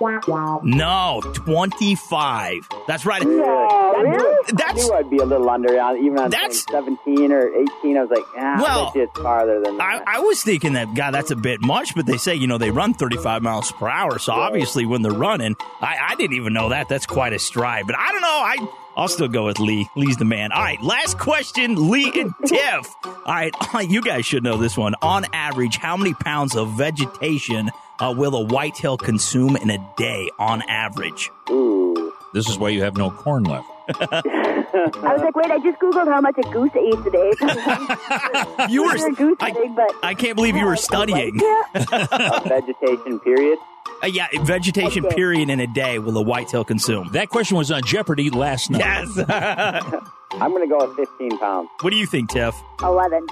[0.63, 2.67] no, twenty five.
[2.87, 3.21] That's right.
[3.23, 4.37] No, I knew, really?
[4.47, 7.97] I That's knew I'd be a little under even on That's- seventeen or eighteen.
[7.97, 10.03] I was like, ah, Well, I it's farther than that.
[10.07, 12.71] I was thinking that, God, that's a bit much, but they say, you know, they
[12.71, 14.19] run 35 miles per hour.
[14.19, 16.87] So obviously when they're running, I, I didn't even know that.
[16.89, 17.85] That's quite a stride.
[17.87, 18.27] But I don't know.
[18.27, 18.55] I,
[18.97, 19.87] I'll still go with Lee.
[19.95, 20.51] Lee's the man.
[20.51, 22.87] All right, last question, Lee and Tiff.
[23.05, 23.53] All right,
[23.87, 24.95] you guys should know this one.
[25.03, 27.69] On average, how many pounds of vegetation
[27.99, 31.29] uh, will a whitetail consume in a day on average?
[31.51, 32.11] Ooh.
[32.33, 33.67] This is why you have no corn left.
[33.89, 38.67] I was like, wait, I just Googled how much a goose eats a day.
[38.69, 41.39] You were, a I, eating, but I can't believe you were studying.
[41.73, 43.59] Uh, vegetation period.
[44.03, 45.15] Uh, yeah, vegetation Okay.
[45.15, 47.09] period in a day will a whitetail consume?
[47.13, 48.79] That question was on Jeopardy last night.
[48.79, 49.17] Yes.
[50.31, 51.69] I'm going to go with 15 pounds.
[51.81, 52.55] what do you think, Tiff?
[52.83, 53.25] eleven.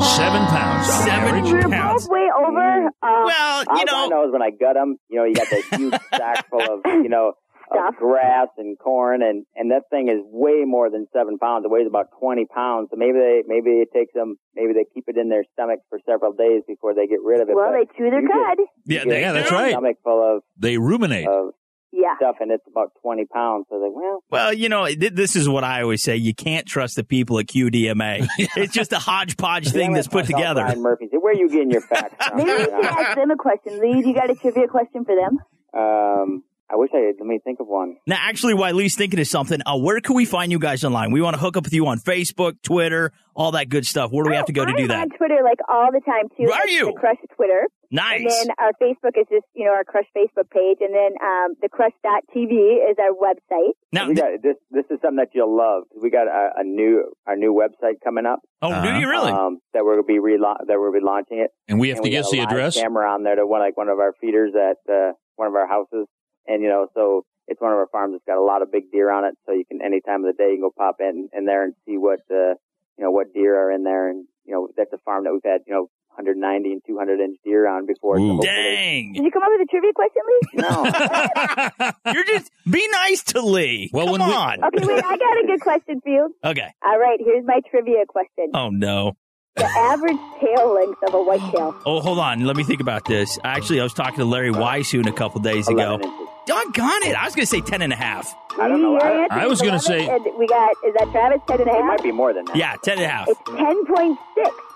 [0.00, 0.86] Seven pounds.
[0.92, 1.52] Seven average.
[1.52, 2.04] We're pounds.
[2.04, 2.86] both way over.
[2.86, 5.34] Uh, Well, All you I know, know is when I gut them, you know, you
[5.34, 7.32] got that huge sack full of, you know,
[7.72, 7.94] Stuff.
[7.94, 11.64] of grass and corn, and and that thing is way more than seven pounds.
[11.64, 12.88] It weighs about 20 pounds.
[12.90, 15.98] So maybe they maybe it takes them maybe they keep it in their stomach for
[16.06, 17.54] several days before they get rid of it.
[17.56, 18.58] well, But they chew their cud.
[18.86, 19.70] yeah, they, yeah, that's right.
[19.72, 21.26] Stomach full of They ruminate.
[21.28, 21.50] of
[21.92, 22.16] Yeah.
[22.16, 23.66] stuff, and it's about 20 pounds.
[23.70, 26.16] So I was like, well, Well, you know, th- this is what I always say.
[26.16, 28.26] You can't trust the people at QDMA.
[28.56, 30.62] It's just a hodgepodge thing that's put together.
[30.62, 31.06] Brian Murphy.
[31.10, 32.36] said, where are you getting your facts from?
[32.38, 33.80] Maybe we can ask them a question.
[33.80, 35.38] Lee, you got a trivia question for them?
[35.72, 36.42] um,
[36.74, 37.14] I wish I had.
[37.20, 37.96] Let me think of one.
[38.06, 41.12] Now, actually, while Lee's thinking of something, uh, where can we find you guys online?
[41.12, 44.10] We want to hook up with you on Facebook, Twitter, all that good stuff.
[44.10, 45.00] Where do we have to go to I'm do that?
[45.02, 46.50] on Twitter like all the time too.
[46.52, 46.86] Are you?
[46.86, 47.68] The Crush Twitter.
[47.92, 48.22] Nice.
[48.22, 50.78] And then our Facebook is just, you know, our Crush Facebook page.
[50.80, 53.72] And then um, the Crush.tv is our website.
[53.92, 54.56] Now, we got this.
[54.70, 55.84] This is something that you'll love.
[56.02, 58.40] We got a, a new our new website coming up.
[58.62, 58.98] oh, Uh-huh.
[58.98, 59.30] you really?
[59.30, 61.50] Um, that we're gonna be rela- that we'll be launching it.
[61.68, 62.74] and we have and to we guess got the live address.
[62.80, 65.66] Camera on there to one like one of our feeders at uh, one of our
[65.68, 66.06] houses,
[66.46, 68.90] and you know, so it's one of our farms that's got a lot of big
[68.90, 69.34] deer on it.
[69.46, 71.64] So you can any time of the day you can go pop in in there
[71.64, 72.54] and see what uh,
[72.96, 75.42] you know what deer are in there, and you know that's a farm that we've
[75.44, 78.18] had you know 190 and 200 inch deer on before.
[78.18, 79.12] so Dang.
[79.14, 80.62] Did you come up with a trivia question, Lee?
[80.62, 81.92] No.
[82.14, 83.90] You're just be nice to Lee.
[83.92, 84.64] Well, Come when we- on.
[84.64, 86.34] Okay, wait, I got a good question for you.
[86.44, 86.68] Okay.
[86.84, 88.50] All right, here's my trivia question.
[88.54, 89.16] Oh no.
[89.56, 91.76] The average tail length of a whitetail.
[91.86, 92.44] Oh, hold on.
[92.44, 93.38] Let me think about this.
[93.44, 95.98] Actually, I was talking to Larry Weishuhn a couple days ago.
[96.46, 97.14] Doggone it.
[97.16, 98.34] I was going to say 10 and a half.
[98.58, 98.92] I don't know.
[98.92, 101.72] Your I, I was gonna say- and we got, is that Travis, 10 and a
[101.72, 101.84] it half?
[101.86, 102.54] might be more than that.
[102.56, 103.28] Yeah, 10 and a half.
[103.28, 104.16] It's 10.6.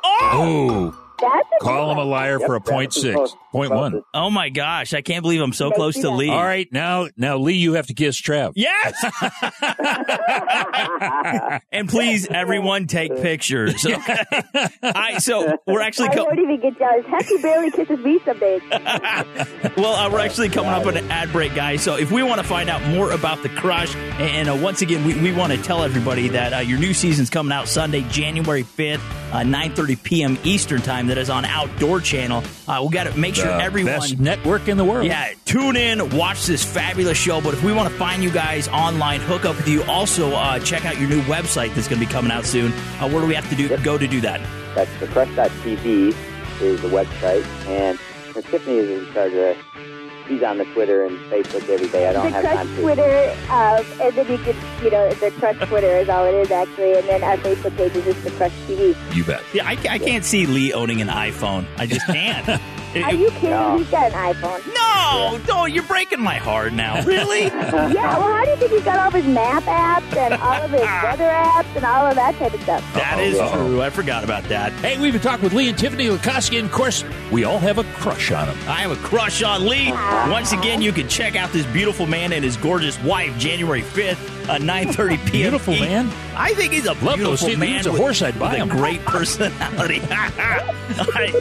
[0.05, 3.37] Oh, That's a call him a liar for a Yep, point Travis is six, close.
[3.53, 4.03] point one.
[4.14, 4.95] Oh my gosh.
[4.95, 6.11] I can't believe I'm so close to that.
[6.11, 6.31] Lee.
[6.31, 8.53] All right, now now Lee, you have to kiss Trav.
[8.55, 8.95] Yes.
[11.73, 13.85] and please, everyone, take pictures.
[13.85, 14.16] Okay.
[14.83, 15.21] All right.
[15.23, 17.05] So we're actually I co- won't even get jealous.
[17.07, 18.62] Heck, he barely kisses me some days.
[19.77, 21.83] well, uh, we're actually coming up on an ad break, guys.
[21.83, 25.05] So if we want to find out more about the Crush, and, uh, once again,
[25.05, 28.62] we, we want to tell everybody that uh, your new season's coming out Sunday, January
[28.62, 29.03] fifth,
[29.33, 30.39] uh, nine thirty p.m.
[30.45, 31.08] Eastern time.
[31.09, 32.43] That is on Outdoor Channel.
[32.67, 33.93] Uh, we got to make sure The everyone.
[33.95, 35.07] best network in the world.
[35.07, 37.41] Yeah, tune in, watch this fabulous show.
[37.41, 39.83] But if we want to find you guys online, hook up with you.
[39.85, 42.73] Also, uh, check out your new website that's going to be coming out soon.
[43.01, 44.41] Uh, where do we have to do go to do that?
[44.75, 46.15] That's thecrush.tv
[46.61, 47.99] is the website, and
[48.35, 49.57] Tiffany is in charge of.
[50.29, 52.07] She's on the Twitter and Facebook every day.
[52.07, 52.81] I don't the have Crush time to.
[52.83, 56.51] Twitter, um, and then you can, you know, the Crush Twitter is all it is
[56.51, 58.95] actually, and then our Facebook page is just the Crush TV.
[59.16, 59.43] You bet.
[59.55, 61.66] Yeah, I, I can't see Lee owning an iPhone.
[61.79, 62.47] I just can't.
[63.05, 63.51] Are you kidding?
[63.51, 63.79] No.
[63.79, 64.74] He's got an iPhone.
[65.11, 67.03] Oh, no, no, oh, you're breaking my heart now.
[67.09, 67.45] Really?
[67.45, 70.63] yeah, well, how do you think he's got all of his map apps and all
[70.63, 71.01] of his ah.
[71.05, 72.95] weather apps and all of that type of stuff?
[72.95, 73.81] That oh, is true.
[73.81, 74.73] I forgot about that.
[74.75, 77.03] Hey, we've been talking with Lee and Tiffany Lakosky, and of course,
[77.33, 78.59] we all have a crush on him.
[78.69, 79.91] I have a crush on Lee.
[79.93, 80.29] Ah.
[80.31, 84.38] Once again, you can check out this beautiful man and his gorgeous wife January 5th,
[84.49, 85.30] uh, 9.30 p.m.
[85.32, 86.11] Beautiful man?
[86.36, 88.38] I think he's a Love beautiful See, if he man was a with, horse, I'd
[88.38, 88.70] buy with him.
[88.70, 90.01] a great personality.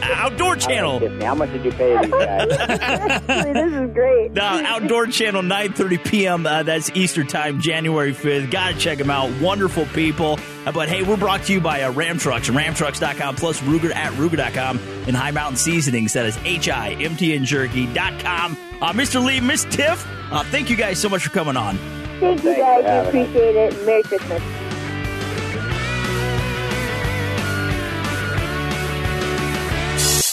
[0.02, 1.00] Outdoor Channel.
[1.00, 2.48] Tiffany, how much did you pay these guys?
[3.58, 4.38] This is great.
[4.38, 6.46] Uh, Outdoor Channel, 9.30 p.m.
[6.46, 8.50] Uh, that's Easter time, January 5th.
[8.50, 9.30] Got to check them out.
[9.40, 10.38] Wonderful people.
[10.66, 14.12] Uh, but hey, we're brought to you by uh, Ram Trucks, ramtrucks.com, plus Ruger at
[14.14, 16.12] Ruger.com, and Hi Mountain Seasonings.
[16.12, 18.58] That is H-I-M-T-N-Jerky.com.
[18.80, 19.24] Uh, Mr.
[19.24, 21.78] Lee, Miss Tiff, uh, thank you guys so much for coming on.
[22.20, 23.04] Thank you Thanks guys.
[23.14, 23.86] We appreciate it.
[23.86, 24.67] Merry Christmas.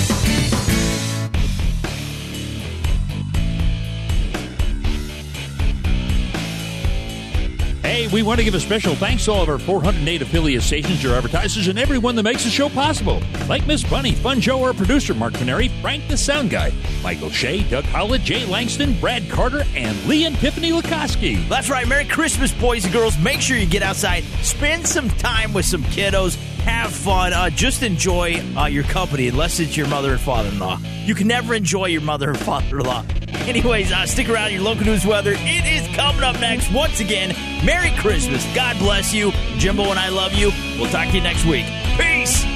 [7.96, 11.02] Hey, we want to give a special thanks to all of our 408 affiliate stations,
[11.02, 13.22] your advertisers, and everyone that makes the show possible.
[13.48, 17.62] Like Miss Bunny, Fun Joe, our producer, Mark Canary, Frank the Sound Guy, Michael Shea,
[17.70, 21.48] Doug Howlett, Jay Langston, Brad Carter, and Lee and Tiffany Lakosky.
[21.48, 21.88] That's right.
[21.88, 23.16] Merry Christmas, boys and girls.
[23.16, 27.82] Make sure you get outside, spend some time with some kiddos, have fun, uh, just
[27.82, 30.78] enjoy uh, your company, unless it's your mother and father in law.
[31.06, 33.06] You can never enjoy your mother and father in law.
[33.46, 35.34] Anyways, uh, stick around your local news weather.
[35.36, 36.70] It is coming up next.
[36.72, 37.34] Once again,
[37.64, 38.44] Merry Christmas.
[38.54, 39.32] God bless you.
[39.56, 40.50] Jimbo and I love you.
[40.78, 41.66] We'll talk to you next week.
[41.96, 42.55] Peace.